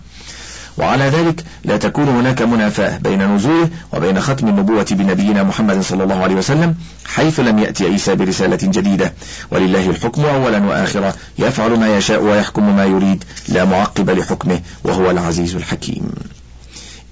وعلى 0.78 1.04
ذلك 1.04 1.44
لا 1.64 1.76
تكون 1.76 2.08
هناك 2.08 2.42
منافاة 2.42 2.96
بين 2.96 3.34
نزوله 3.34 3.68
وبين 3.92 4.20
ختم 4.20 4.48
النبوة 4.48 4.86
بنبينا 4.90 5.42
محمد 5.42 5.80
صلى 5.80 6.04
الله 6.04 6.22
عليه 6.22 6.34
وسلم 6.34 6.74
حيث 7.06 7.40
لم 7.40 7.58
يأتي 7.58 7.84
عيسى 7.84 8.14
برسالة 8.14 8.58
جديدة. 8.62 9.12
ولله 9.50 9.90
الحكم 9.90 10.24
أولا 10.24 10.58
وآخرا 10.58 11.12
يفعل 11.38 11.70
ما 11.70 11.96
يشاء 11.96 12.22
ويحكم 12.22 12.76
ما 12.76 12.84
يريد 12.84 13.24
لا 13.48 13.64
معقب 13.64 14.10
لحكمه 14.10 14.60
وهو 14.84 15.10
العزيز 15.10 15.56
الحكيم. 15.56 16.10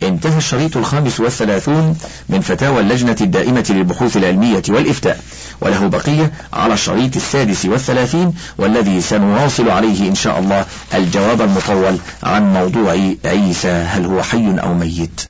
انتهى 0.03 0.39
الشريط 0.39 0.77
الخامس 0.77 1.21
والثلاثون 1.21 1.99
من 2.29 2.41
فتاوى 2.41 2.81
اللجنة 2.81 3.17
الدائمة 3.21 3.65
للبحوث 3.71 4.17
العلمية 4.17 4.63
والإفتاء 4.69 5.21
وله 5.61 5.87
بقية 5.87 6.33
على 6.53 6.75
الشريط 6.75 7.17
السادس 7.17 7.65
والثلاثين 7.65 8.35
والذي 8.59 9.01
سنواصل 9.01 9.71
عليه 9.71 10.09
إن 10.09 10.15
شاء 10.15 10.39
الله 10.39 10.65
الجواب 10.95 11.43
المطول 11.43 11.97
عن 12.23 12.53
موضوع 12.55 12.99
عيسى 13.25 13.69
هل 13.69 14.05
هو 14.07 14.23
حي 14.23 14.55
أو 14.63 14.75
ميت؟ 14.75 15.21